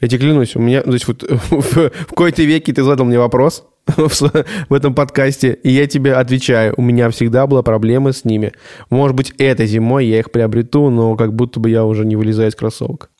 Я 0.00 0.08
тебе 0.08 0.20
клянусь, 0.20 0.54
у 0.54 0.60
меня, 0.60 0.82
то 0.82 0.92
есть 0.92 1.08
вот 1.08 1.22
в, 1.28 1.50
в 1.50 2.06
какой-то 2.08 2.42
веке 2.42 2.72
ты 2.72 2.82
задал 2.82 3.06
мне 3.06 3.18
вопрос, 3.18 3.66
в 4.68 4.74
этом 4.74 4.94
подкасте, 4.94 5.58
и 5.62 5.70
я 5.70 5.86
тебе 5.86 6.14
отвечаю, 6.14 6.74
у 6.76 6.82
меня 6.82 7.10
всегда 7.10 7.46
была 7.46 7.62
проблема 7.62 8.12
с 8.12 8.24
ними. 8.24 8.52
Может 8.90 9.16
быть, 9.16 9.32
этой 9.38 9.66
зимой 9.66 10.06
я 10.06 10.18
их 10.18 10.30
приобрету, 10.30 10.90
но 10.90 11.16
как 11.16 11.34
будто 11.34 11.60
бы 11.60 11.70
я 11.70 11.84
уже 11.84 12.04
не 12.04 12.16
вылезаю 12.16 12.50
из 12.50 12.54
кроссовок. 12.54 13.10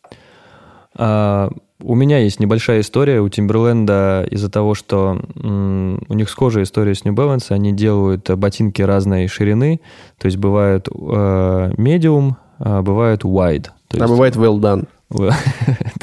А, 0.94 1.50
у 1.82 1.94
меня 1.94 2.18
есть 2.18 2.40
небольшая 2.40 2.80
история 2.80 3.20
у 3.20 3.28
Тимберленда 3.28 4.26
из-за 4.30 4.50
того, 4.50 4.74
что 4.74 5.20
м, 5.36 6.02
у 6.08 6.14
них 6.14 6.28
схожая 6.28 6.64
история 6.64 6.94
с 6.94 7.04
New 7.04 7.14
Balance. 7.14 7.46
Они 7.50 7.72
делают 7.72 8.28
ботинки 8.30 8.82
разной 8.82 9.28
ширины, 9.28 9.80
то 10.18 10.26
есть 10.26 10.38
бывают 10.38 10.88
э, 10.88 10.90
medium, 10.92 12.32
а 12.58 12.82
бывают 12.82 13.24
wide. 13.24 13.68
а 13.96 14.08
бывает 14.08 14.34
well 14.36 14.58
done. 14.58 14.86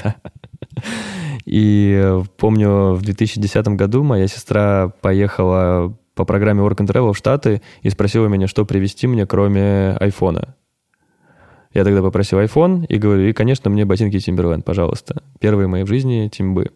да. 0.04 0.15
И 1.45 1.95
э, 1.95 2.23
помню, 2.38 2.93
в 2.93 3.01
2010 3.03 3.67
году 3.69 4.03
моя 4.03 4.27
сестра 4.27 4.91
поехала 5.01 5.95
по 6.15 6.25
программе 6.25 6.62
Work 6.62 6.77
and 6.77 6.88
Travel 6.88 7.13
в 7.13 7.17
Штаты 7.17 7.62
и 7.81 7.89
спросила 7.89 8.27
меня, 8.27 8.47
что 8.47 8.65
привезти 8.65 9.05
мне, 9.05 9.25
кроме 9.25 9.95
айфона. 9.99 10.55
Я 11.73 11.84
тогда 11.84 12.01
попросил 12.01 12.39
iPhone 12.39 12.86
и 12.88 12.97
говорю, 12.97 13.27
и, 13.27 13.34
конечно, 13.34 13.69
мне 13.69 13.86
ботинки 13.86 14.15
Timberland, 14.15 14.63
пожалуйста. 14.63 15.21
Первые 15.39 15.67
мои 15.67 15.84
в 15.84 15.88
жизни 15.88 16.29
Тимбы. 16.29 16.71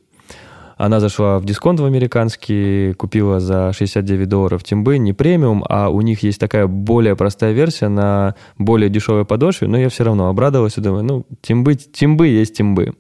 Она 0.75 0.99
зашла 0.99 1.39
в 1.39 1.45
дисконт 1.45 1.79
в 1.79 1.85
американский, 1.85 2.93
купила 2.93 3.39
за 3.39 3.73
69 3.73 4.29
долларов 4.29 4.63
Тимбы, 4.63 4.97
не 4.97 5.13
премиум, 5.13 5.63
а 5.67 5.89
у 5.89 6.01
них 6.01 6.23
есть 6.23 6.39
такая 6.39 6.67
более 6.67 7.15
простая 7.15 7.53
версия 7.53 7.87
на 7.87 8.35
более 8.57 8.89
дешевой 8.89 9.25
подошве, 9.25 9.67
но 9.67 9.77
я 9.77 9.89
все 9.89 10.03
равно 10.03 10.29
обрадовалась 10.29 10.77
и 10.77 10.81
думаю, 10.81 11.03
ну, 11.03 11.25
Тимбы, 11.41 11.75
Тимбы 11.75 12.27
есть 12.27 12.55
Тимбы 12.57 12.93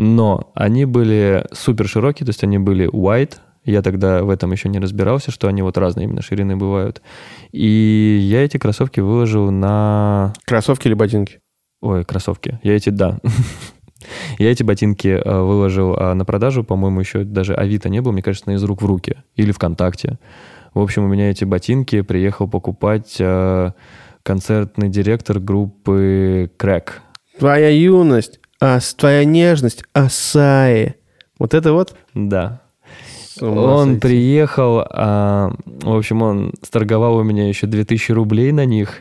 но 0.00 0.50
они 0.54 0.86
были 0.86 1.44
супер 1.52 1.86
широкие, 1.86 2.24
то 2.24 2.30
есть 2.30 2.42
они 2.42 2.58
были 2.58 2.90
white, 2.90 3.34
я 3.66 3.82
тогда 3.82 4.22
в 4.24 4.30
этом 4.30 4.50
еще 4.50 4.70
не 4.70 4.78
разбирался, 4.78 5.30
что 5.30 5.46
они 5.46 5.60
вот 5.60 5.76
разные 5.76 6.04
именно 6.04 6.22
ширины 6.22 6.56
бывают. 6.56 7.02
И 7.52 8.18
я 8.22 8.42
эти 8.42 8.56
кроссовки 8.56 9.00
выложил 9.00 9.50
на... 9.50 10.32
Кроссовки 10.46 10.88
или 10.88 10.94
ботинки? 10.94 11.40
Ой, 11.82 12.06
кроссовки. 12.06 12.58
Я 12.62 12.76
эти, 12.76 12.88
да. 12.88 13.18
Я 14.38 14.50
эти 14.50 14.62
ботинки 14.62 15.08
э, 15.08 15.40
выложил 15.42 15.94
а, 15.94 16.14
на 16.14 16.24
продажу, 16.24 16.64
по-моему, 16.64 17.00
еще 17.00 17.22
даже 17.24 17.54
Авито 17.54 17.90
не 17.90 18.00
было, 18.00 18.12
мне 18.12 18.22
кажется, 18.22 18.48
на 18.48 18.54
из 18.54 18.64
рук 18.64 18.80
в 18.80 18.86
руки 18.86 19.18
или 19.36 19.52
ВКонтакте. 19.52 20.18
В 20.72 20.80
общем, 20.80 21.04
у 21.04 21.08
меня 21.08 21.30
эти 21.30 21.44
ботинки 21.44 22.00
приехал 22.00 22.48
покупать 22.48 23.16
э, 23.18 23.72
концертный 24.22 24.88
директор 24.88 25.38
группы 25.38 26.50
Crack. 26.58 26.92
Твоя 27.38 27.68
юность 27.68 28.39
а 28.60 28.78
твоя 28.96 29.24
нежность, 29.24 29.84
Асаи. 29.92 30.96
Вот 31.38 31.54
это 31.54 31.72
вот? 31.72 31.96
Да. 32.14 32.60
Он 33.40 34.00
приехал, 34.00 34.84
а, 34.90 35.52
в 35.64 35.96
общем, 35.96 36.20
он 36.20 36.52
сторговал 36.62 37.16
у 37.16 37.22
меня 37.22 37.48
еще 37.48 37.66
2000 37.66 38.12
рублей 38.12 38.52
на 38.52 38.66
них. 38.66 39.00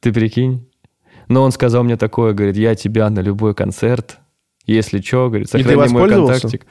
Ты 0.00 0.12
прикинь? 0.12 0.68
Но 1.26 1.42
он 1.42 1.50
сказал 1.50 1.82
мне 1.82 1.96
такое, 1.96 2.32
говорит, 2.32 2.56
я 2.56 2.74
тебя 2.74 3.10
на 3.10 3.20
любой 3.20 3.54
концерт, 3.54 4.18
если 4.64 5.00
что, 5.00 5.28
говорит, 5.28 5.50
сохрани 5.50 5.92
мой 5.92 6.08
контактик. 6.08 6.66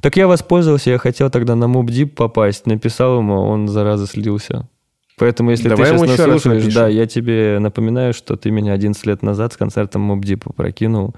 Так 0.00 0.16
я 0.16 0.26
воспользовался, 0.26 0.90
я 0.90 0.98
хотел 0.98 1.30
тогда 1.30 1.54
на 1.54 1.68
Мубдип 1.68 2.14
попасть, 2.14 2.66
написал 2.66 3.18
ему, 3.18 3.42
он, 3.42 3.68
зараза, 3.68 4.06
слился. 4.06 4.68
Поэтому, 5.18 5.50
если 5.50 5.68
Давай 5.68 5.92
ты 5.92 5.98
сейчас 5.98 6.26
нас 6.26 6.42
слушаешь, 6.42 6.74
да, 6.74 6.88
я 6.88 7.06
тебе 7.06 7.58
напоминаю, 7.58 8.12
что 8.12 8.36
ты 8.36 8.50
меня 8.50 8.74
11 8.74 9.06
лет 9.06 9.22
назад 9.22 9.54
с 9.54 9.56
концертом 9.56 10.02
Мобдипа 10.02 10.52
прокинул. 10.52 11.14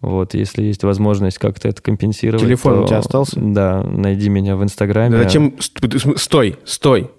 Вот, 0.00 0.34
если 0.34 0.62
есть 0.62 0.82
возможность 0.84 1.38
как-то 1.38 1.68
это 1.68 1.80
компенсировать. 1.82 2.44
Телефон 2.44 2.74
то, 2.74 2.82
у 2.82 2.86
тебя 2.86 2.98
остался? 2.98 3.40
Да, 3.40 3.82
найди 3.82 4.28
меня 4.28 4.56
в 4.56 4.62
Инстаграме. 4.62 5.18
зачем? 5.18 5.56
Стой, 6.16 6.56
стой. 6.64 7.10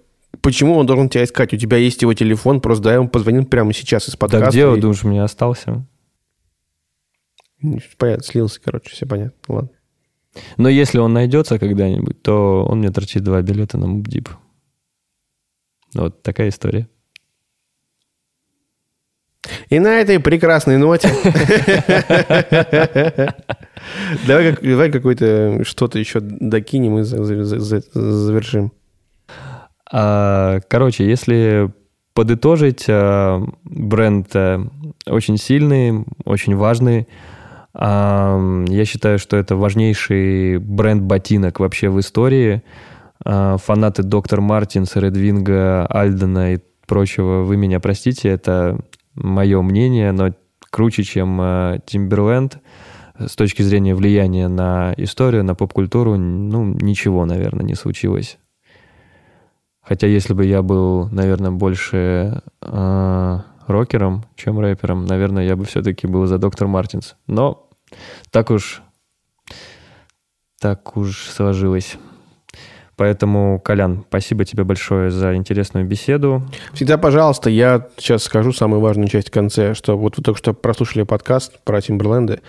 Почему 0.41 0.75
он 0.75 0.85
должен 0.85 1.09
тебя 1.09 1.23
искать? 1.23 1.53
У 1.53 1.57
тебя 1.57 1.77
есть 1.77 2.01
его 2.01 2.13
телефон, 2.13 2.59
просто 2.59 2.83
дай 2.83 2.95
ему 2.95 3.07
позвоним 3.07 3.45
прямо 3.45 3.73
сейчас 3.73 4.09
из 4.09 4.15
подкаста. 4.15 4.45
Да 4.45 4.51
где, 4.51 4.77
и... 4.77 4.81
думаешь, 4.81 5.03
у 5.03 5.07
меня 5.07 5.23
остался? 5.23 5.85
Понятно, 7.97 8.23
слился, 8.23 8.59
короче, 8.61 8.89
все 8.89 9.05
понятно. 9.05 9.33
Ладно. 9.47 9.69
Но 10.57 10.67
если 10.67 10.97
он 10.97 11.13
найдется 11.13 11.59
когда-нибудь, 11.59 12.21
то 12.21 12.65
он 12.67 12.79
мне 12.79 12.91
торчит 12.91 13.23
два 13.23 13.41
билета 13.41 13.77
на 13.77 13.87
Мубдип. 13.87 14.29
Вот 15.93 16.23
такая 16.23 16.49
история. 16.49 16.87
И 19.69 19.79
на 19.79 19.99
этой 19.99 20.19
прекрасной 20.19 20.77
ноте 20.77 21.09
давай, 24.25 24.53
давай 24.61 24.91
какое-то 24.91 25.63
что-то 25.65 25.99
еще 25.99 26.21
докинем 26.21 26.99
и 26.99 27.03
завершим. 27.03 28.71
А, 29.91 30.59
короче, 30.69 31.05
если 31.05 31.71
подытожить, 32.13 32.85
а, 32.87 33.43
бренд 33.63 34.27
э, 34.33 34.59
очень 35.07 35.37
сильный, 35.37 36.05
очень 36.25 36.55
важный. 36.55 37.07
А, 37.73 38.63
я 38.67 38.85
считаю, 38.85 39.19
что 39.19 39.35
это 39.37 39.55
важнейший 39.55 40.57
бренд 40.57 41.03
ботинок 41.03 41.59
вообще 41.59 41.89
в 41.89 41.99
истории. 41.99 42.63
А, 43.23 43.57
фанаты 43.57 44.03
Доктор 44.03 44.41
Мартинс, 44.41 44.95
Редвинга, 44.95 45.85
Альдена 45.87 46.53
и 46.53 46.59
прочего, 46.87 47.43
вы 47.43 47.57
меня 47.57 47.79
простите, 47.79 48.29
это 48.29 48.79
мое 49.15 49.61
мнение, 49.61 50.11
но 50.11 50.33
круче, 50.69 51.03
чем 51.03 51.37
Тимберленд. 51.85 52.57
с 53.17 53.35
точки 53.35 53.61
зрения 53.61 53.93
влияния 53.95 54.47
на 54.47 54.93
историю, 54.97 55.43
на 55.43 55.55
поп-культуру, 55.55 56.17
ну, 56.17 56.65
ничего, 56.65 57.25
наверное, 57.25 57.63
не 57.63 57.75
случилось. 57.75 58.39
Хотя 59.81 60.07
если 60.07 60.33
бы 60.33 60.45
я 60.45 60.61
был, 60.61 61.09
наверное, 61.09 61.51
больше 61.51 62.41
э, 62.61 63.39
рокером, 63.67 64.23
чем 64.35 64.59
рэпером, 64.59 65.05
наверное, 65.05 65.43
я 65.43 65.55
бы 65.55 65.65
все-таки 65.65 66.07
был 66.07 66.25
за 66.25 66.37
Доктор 66.37 66.67
Мартинс. 66.67 67.15
Но 67.27 67.69
так 68.31 68.49
уж, 68.49 68.81
так 70.59 70.95
уж 70.95 71.27
сложилось. 71.27 71.97
Поэтому, 72.95 73.59
Колян, 73.59 74.05
спасибо 74.07 74.45
тебе 74.45 74.63
большое 74.63 75.09
за 75.09 75.35
интересную 75.35 75.85
беседу. 75.85 76.43
Всегда, 76.73 76.97
пожалуйста, 76.97 77.49
я 77.49 77.87
сейчас 77.97 78.23
скажу 78.23 78.53
самую 78.53 78.81
важную 78.81 79.07
часть 79.07 79.29
в 79.29 79.31
конце, 79.31 79.73
что 79.73 79.97
вот 79.97 80.17
вы 80.17 80.23
только 80.23 80.37
что 80.37 80.53
прослушали 80.53 81.03
подкаст 81.03 81.59
про 81.63 81.81
Тимберленды. 81.81 82.41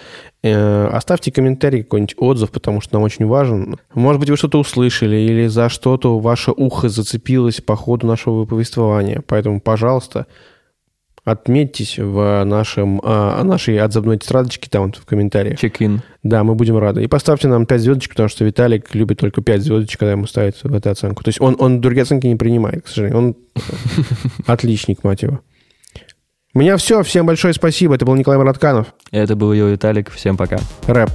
Э, 0.43 0.89
оставьте 0.93 1.33
комментарий, 1.33 1.83
какой-нибудь 1.83 2.17
отзыв, 2.19 2.51
потому 2.51 2.83
что 2.83 2.95
нам 2.95 3.05
очень 3.05 3.27
важен. 3.27 3.79
Может 3.95 4.21
быть, 4.21 4.29
вы 4.29 4.37
что-то 4.37 4.59
услышали 4.59 5.17
или 5.17 5.47
за 5.47 5.71
что-то 5.71 6.19
ваше 6.19 6.51
ухо 6.51 6.91
зацепилось 6.91 7.63
по 7.63 7.77
ходу 7.77 8.07
нашего 8.07 8.45
повествования. 8.45 9.23
Поэтому, 9.27 9.61
пожалуйста, 9.61 10.27
отметьтесь 11.25 11.99
в 11.99 12.45
нашем, 12.45 13.01
а, 13.03 13.43
нашей 13.43 13.79
отзывной 13.79 14.19
тетрадочке 14.19 14.69
там 14.71 14.93
в 14.93 15.07
комментариях. 15.07 15.59
Чек-ин. 15.59 16.03
Да, 16.23 16.45
мы 16.45 16.55
будем 16.55 16.77
рады. 16.79 17.03
И 17.03 17.07
поставьте 17.07 17.49
нам 17.49 17.67
5 17.67 17.81
звездочек, 17.81 18.11
потому 18.13 18.29
что 18.29 18.45
Виталик 18.45 18.95
любит 18.95 19.19
только 19.19 19.43
5 19.43 19.63
звездочек, 19.63 20.01
когда 20.01 20.13
ему 20.13 20.27
ставят 20.27 20.57
в 20.63 20.75
эту 20.75 20.91
оценку. 20.91 21.25
То 21.25 21.29
есть 21.29 21.41
он, 21.41 21.57
он 21.59 21.81
другие 21.81 22.03
оценки 22.03 22.27
не 22.27 22.37
принимает, 22.37 22.85
к 22.85 22.89
сожалению. 22.89 23.19
Он 23.19 23.37
отличник, 24.47 25.03
мать 25.03 25.23
его. 25.23 25.41
У 26.53 26.61
меня 26.61 26.77
все. 26.77 27.03
Всем 27.03 27.27
большое 27.27 27.53
спасибо. 27.53 27.95
Это 27.95 28.05
был 28.05 28.15
Николай 28.15 28.39
Маратканов. 28.39 28.95
Это 29.11 29.35
был 29.35 29.53
ее 29.53 29.73
Виталик. 29.73 30.11
Всем 30.11 30.37
пока. 30.37 30.59
Рэп. 30.87 31.11